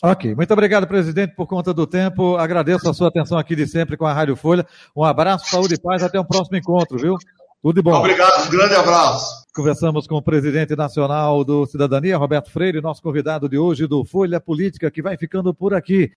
Ok, 0.02 0.34
muito 0.34 0.52
obrigado, 0.52 0.86
presidente, 0.86 1.34
por 1.34 1.46
conta 1.46 1.72
do 1.72 1.86
tempo. 1.86 2.36
Agradeço 2.36 2.88
a 2.90 2.92
sua 2.92 3.08
atenção 3.08 3.38
aqui 3.38 3.56
de 3.56 3.66
sempre 3.66 3.96
com 3.96 4.04
a 4.04 4.12
Rádio 4.12 4.36
Folha. 4.36 4.66
Um 4.94 5.02
abraço, 5.02 5.48
saúde 5.48 5.74
e 5.74 5.80
paz. 5.80 6.02
Até 6.02 6.20
o 6.20 6.24
próximo 6.24 6.58
encontro, 6.58 6.98
viu? 6.98 7.16
Tudo 7.64 7.76
de 7.76 7.82
bom. 7.82 7.94
Obrigado, 7.94 8.46
um 8.46 8.50
grande 8.50 8.74
abraço. 8.74 9.46
Conversamos 9.54 10.06
com 10.06 10.16
o 10.16 10.22
presidente 10.22 10.76
nacional 10.76 11.42
do 11.42 11.64
Cidadania, 11.64 12.18
Roberto 12.18 12.50
Freire, 12.50 12.78
nosso 12.82 13.00
convidado 13.00 13.48
de 13.48 13.56
hoje 13.56 13.86
do 13.86 14.04
Folha 14.04 14.38
Política, 14.38 14.90
que 14.90 15.00
vai 15.00 15.16
ficando 15.16 15.54
por 15.54 15.72
aqui. 15.72 16.12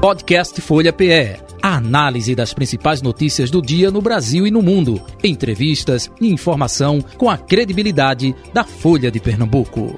Podcast 0.00 0.60
Folha 0.60 0.92
PE. 0.92 1.40
A 1.60 1.78
análise 1.78 2.36
das 2.36 2.54
principais 2.54 3.02
notícias 3.02 3.50
do 3.50 3.60
dia 3.60 3.90
no 3.90 4.00
Brasil 4.00 4.46
e 4.46 4.50
no 4.52 4.62
mundo. 4.62 5.02
Entrevistas 5.24 6.08
e 6.20 6.32
informação 6.32 7.00
com 7.18 7.28
a 7.28 7.36
credibilidade 7.36 8.32
da 8.54 8.62
Folha 8.62 9.10
de 9.10 9.18
Pernambuco. 9.18 9.96